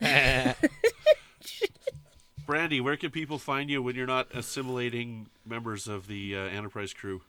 [2.50, 6.92] Brandi, where can people find you when you're not assimilating members of the uh, Enterprise
[6.92, 7.22] crew?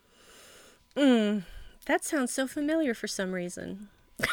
[0.97, 1.43] Mm,
[1.85, 3.89] that sounds so familiar for some reason.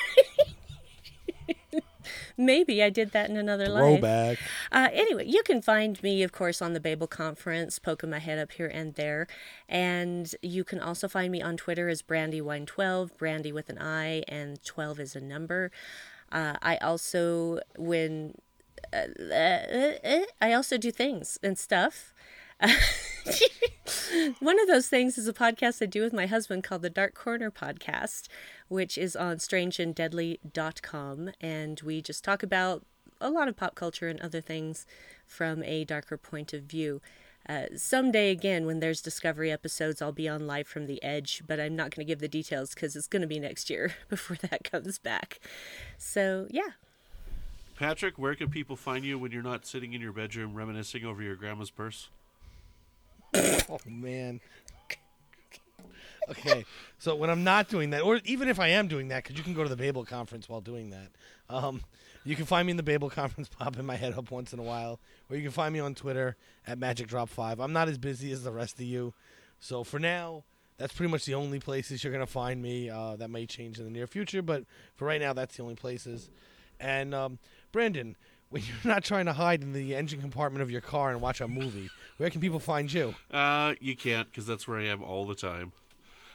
[2.38, 4.38] Maybe I did that in another Throwback.
[4.38, 4.50] life.
[4.72, 8.38] Uh, anyway, you can find me, of course, on the Babel Conference, poking my head
[8.38, 9.26] up here and there.
[9.68, 14.62] And you can also find me on Twitter as Brandywine12, Brandi with an I, and
[14.64, 15.70] 12 is a number.
[16.32, 18.36] Uh, I also, when
[20.40, 22.12] I also do things and stuff.
[24.40, 27.14] One of those things is a podcast I do with my husband called the Dark
[27.14, 28.26] Corner Podcast,
[28.68, 31.30] which is on strangeanddeadly.com.
[31.40, 32.84] And we just talk about
[33.20, 34.86] a lot of pop culture and other things
[35.26, 37.00] from a darker point of view.
[37.48, 41.58] Uh, someday again, when there's Discovery episodes, I'll be on live from the Edge, but
[41.58, 44.36] I'm not going to give the details because it's going to be next year before
[44.48, 45.40] that comes back.
[45.96, 46.72] So, yeah,
[47.78, 51.22] Patrick, where can people find you when you're not sitting in your bedroom reminiscing over
[51.22, 52.08] your grandma's purse?
[53.34, 54.40] oh man.
[56.28, 56.64] Okay,
[56.98, 59.44] so when I'm not doing that, or even if I am doing that, because you
[59.44, 61.10] can go to the Babel conference while doing that.
[61.48, 61.82] Um,
[62.24, 64.64] you can find me in the Babel conference, popping my head up once in a
[64.64, 64.98] while,
[65.30, 66.36] or you can find me on Twitter
[66.66, 67.60] at Magic Drop Five.
[67.60, 69.14] I'm not as busy as the rest of you,
[69.60, 70.42] so for now,
[70.78, 72.90] that's pretty much the only places you're gonna find me.
[72.90, 74.64] Uh, that may change in the near future, but
[74.96, 76.28] for right now, that's the only places.
[76.80, 77.38] And um,
[77.72, 78.16] Brandon,
[78.50, 81.40] when you're not trying to hide in the engine compartment of your car and watch
[81.40, 83.14] a movie, where can people find you?
[83.30, 85.72] Uh, you can't because that's where I am all the time.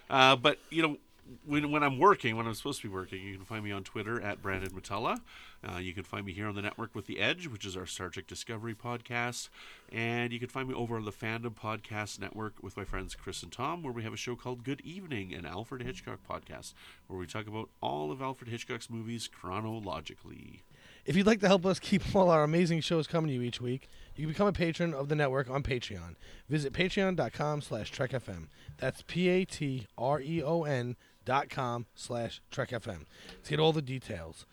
[0.10, 0.98] Uh, but you know,
[1.46, 3.84] when when I'm working, when I'm supposed to be working, you can find me on
[3.84, 5.20] Twitter at Brandon Mutala.
[5.68, 7.86] Uh, you can find me here on the network with the Edge, which is our
[7.86, 9.50] Star Trek Discovery podcast,
[9.92, 13.42] and you can find me over on the Fandom Podcast Network with my friends Chris
[13.44, 16.74] and Tom, where we have a show called Good Evening, an Alfred Hitchcock podcast,
[17.08, 20.64] where we talk about all of Alfred Hitchcock's movies chronologically.
[21.06, 23.60] If you'd like to help us keep all our amazing shows coming to you each
[23.60, 26.16] week, you can become a patron of the network on Patreon.
[26.48, 28.48] Visit patreon.com slash trekfm.
[28.78, 33.06] That's P-A-T-R-E-O-N dot com slash trekfm
[33.44, 34.46] to get all the details.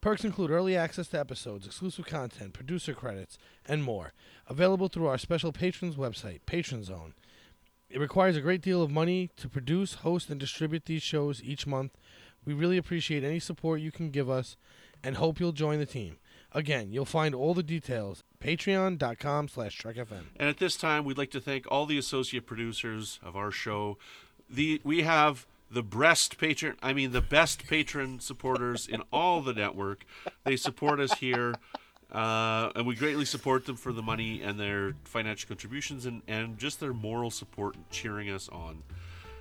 [0.00, 4.12] Perks include early access to episodes, exclusive content, producer credits, and more.
[4.48, 7.14] Available through our special patrons website, Patron Zone.
[7.88, 11.66] It requires a great deal of money to produce, host, and distribute these shows each
[11.66, 11.92] month.
[12.44, 14.56] We really appreciate any support you can give us
[15.06, 16.16] and hope you'll join the team.
[16.50, 20.24] Again, you'll find all the details patreon.com slash trekfm.
[20.36, 23.98] And at this time, we'd like to thank all the associate producers of our show.
[24.50, 29.52] The we have the breast patron, I mean the best patron supporters in all the
[29.52, 30.04] network.
[30.44, 31.54] They support us here,
[32.10, 36.58] uh, and we greatly support them for the money and their financial contributions and, and
[36.58, 38.82] just their moral support cheering us on.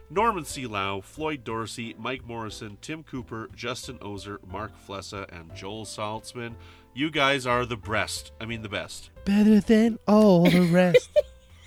[0.09, 0.67] Norman C.
[0.67, 6.55] Lau, Floyd Dorsey, Mike Morrison, Tim Cooper, Justin Ozer, Mark Flessa, and Joel Saltzman.
[6.93, 8.31] You guys are the best.
[8.39, 9.09] I mean, the best.
[9.25, 11.09] Better than all the rest.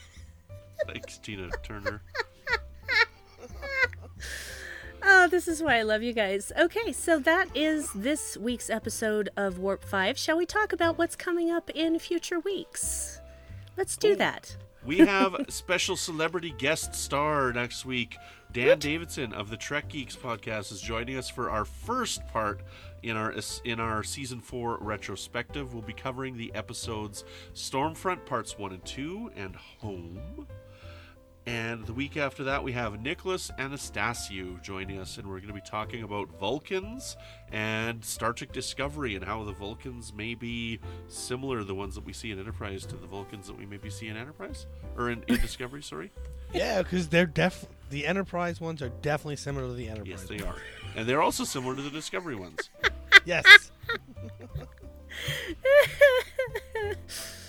[0.87, 2.01] Thanks, Tina Turner.
[2.11, 2.19] Oh,
[5.11, 6.53] Oh, this is why I love you guys.
[6.59, 10.19] Okay, so that is this week's episode of Warp 5.
[10.19, 13.21] Shall we talk about what's coming up in future weeks?
[13.77, 14.17] Let's do oh.
[14.17, 14.57] that.
[14.89, 18.17] We have special celebrity guest star next week.
[18.55, 22.63] Dan Davidson of the Trek Geeks podcast is joining us for our first part
[23.03, 23.35] in our
[23.67, 25.75] in our season 4 retrospective.
[25.75, 30.47] We'll be covering the episodes Stormfront parts 1 and 2 and Home.
[31.49, 35.55] And the week after that, we have Nicholas Anastasiou joining us, and we're going to
[35.55, 37.17] be talking about Vulcans
[37.51, 42.13] and Star Trek Discovery and how the Vulcans may be similar, the ones that we
[42.13, 45.37] see in Enterprise, to the Vulcans that we maybe see in Enterprise or in, in
[45.41, 45.83] Discovery.
[45.83, 46.13] Sorry.
[46.53, 50.19] Yeah, because they're def the Enterprise ones are definitely similar to the Enterprise.
[50.19, 50.31] Ones.
[50.31, 50.57] Yes, they are,
[50.97, 52.69] and they're also similar to the Discovery ones.
[53.25, 53.71] yes.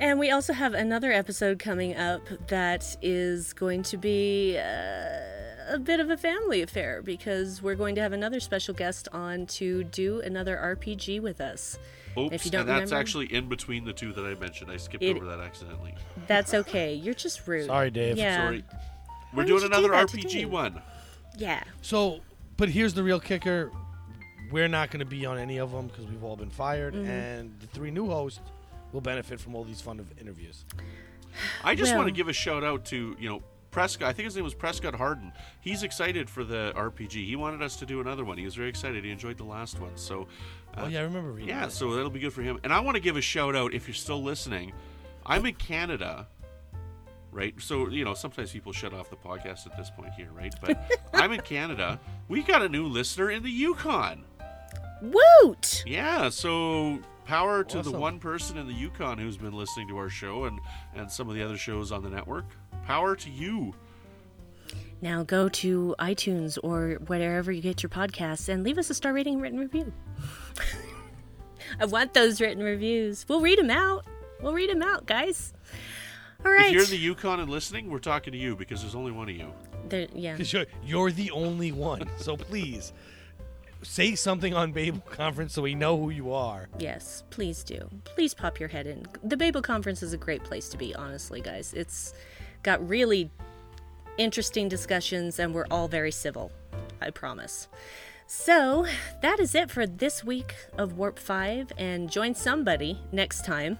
[0.00, 5.78] And we also have another episode coming up that is going to be uh, a
[5.82, 9.82] bit of a family affair because we're going to have another special guest on to
[9.84, 11.78] do another RPG with us.
[12.16, 14.70] Oops, if you don't and that's remember, actually in between the two that I mentioned.
[14.70, 15.94] I skipped It- over that accidentally.
[16.28, 16.94] That's okay.
[16.94, 17.66] You're just rude.
[17.66, 18.16] Sorry, Dave.
[18.16, 18.36] Yeah.
[18.46, 18.64] Sorry.
[19.32, 20.44] We're would doing you do another RPG today?
[20.44, 20.80] one.
[21.36, 21.62] Yeah.
[21.82, 22.20] So,
[22.56, 23.70] but here's the real kicker:
[24.50, 27.06] we're not going to be on any of them because we've all been fired, Mhm.
[27.06, 28.40] and the three new hosts
[28.92, 30.64] will benefit from all these fun of interviews.
[31.62, 34.08] I just Well- want to give a shout out to you know Prescott.
[34.08, 35.32] I think his name was Prescott Harden.
[35.60, 37.26] He's excited for the RPG.
[37.26, 38.38] He wanted us to do another one.
[38.38, 39.04] He was very excited.
[39.04, 39.96] He enjoyed the last one.
[39.96, 40.26] So,
[40.74, 41.72] uh, Oh, yeah, I remember reading Yeah, that.
[41.72, 42.58] so that'll be good for him.
[42.64, 44.72] And I want to give a shout out if you're still listening.
[45.26, 46.28] I'm in Canada.
[47.30, 50.52] Right, so you know sometimes people shut off the podcast at this point here, right?
[50.62, 52.00] But I'm in Canada.
[52.26, 54.24] We got a new listener in the Yukon.
[55.02, 55.84] Woot!
[55.86, 60.08] Yeah, so power to the one person in the Yukon who's been listening to our
[60.08, 60.58] show and
[60.94, 62.46] and some of the other shows on the network.
[62.86, 63.74] Power to you.
[65.02, 69.12] Now go to iTunes or wherever you get your podcasts and leave us a star
[69.12, 69.92] rating and written review.
[71.80, 73.26] I want those written reviews.
[73.28, 74.06] We'll read them out.
[74.40, 75.52] We'll read them out, guys.
[76.46, 76.68] All right.
[76.68, 79.28] If you're in the Yukon and listening, we're talking to you because there's only one
[79.28, 79.52] of you.
[79.88, 80.32] There- yeah.
[80.32, 82.08] Because you're, you're the only one.
[82.16, 82.94] So please
[83.82, 86.68] say something on Babel Conference so we know who you are.
[86.78, 87.88] Yes, please do.
[88.04, 89.06] Please pop your head in.
[89.22, 91.72] The Babel Conference is a great place to be, honestly, guys.
[91.74, 92.14] It's
[92.62, 93.30] got really
[94.16, 96.50] interesting discussions, and we're all very civil.
[97.00, 97.68] I promise.
[98.26, 98.86] So,
[99.22, 103.78] that is it for this week of Warp 5, and join somebody next time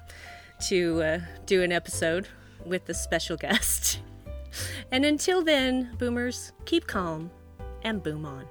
[0.68, 2.28] to uh, do an episode
[2.64, 4.00] with the special guest.
[4.90, 7.30] and until then, boomers, keep calm
[7.82, 8.46] and boom on.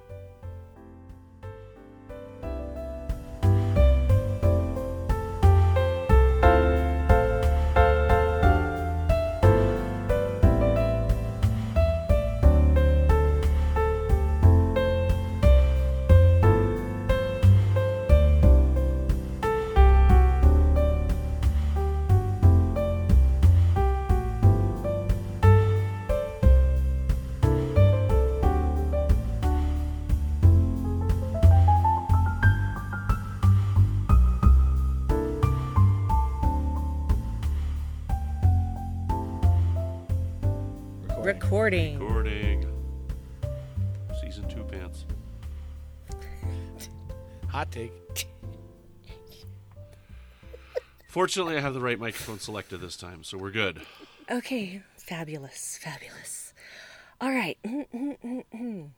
[51.18, 53.80] Fortunately, I have the right microphone selected this time, so we're good.
[54.30, 56.54] Okay, fabulous, fabulous.
[57.20, 57.58] All right.
[57.66, 58.88] Mm, mm, mm,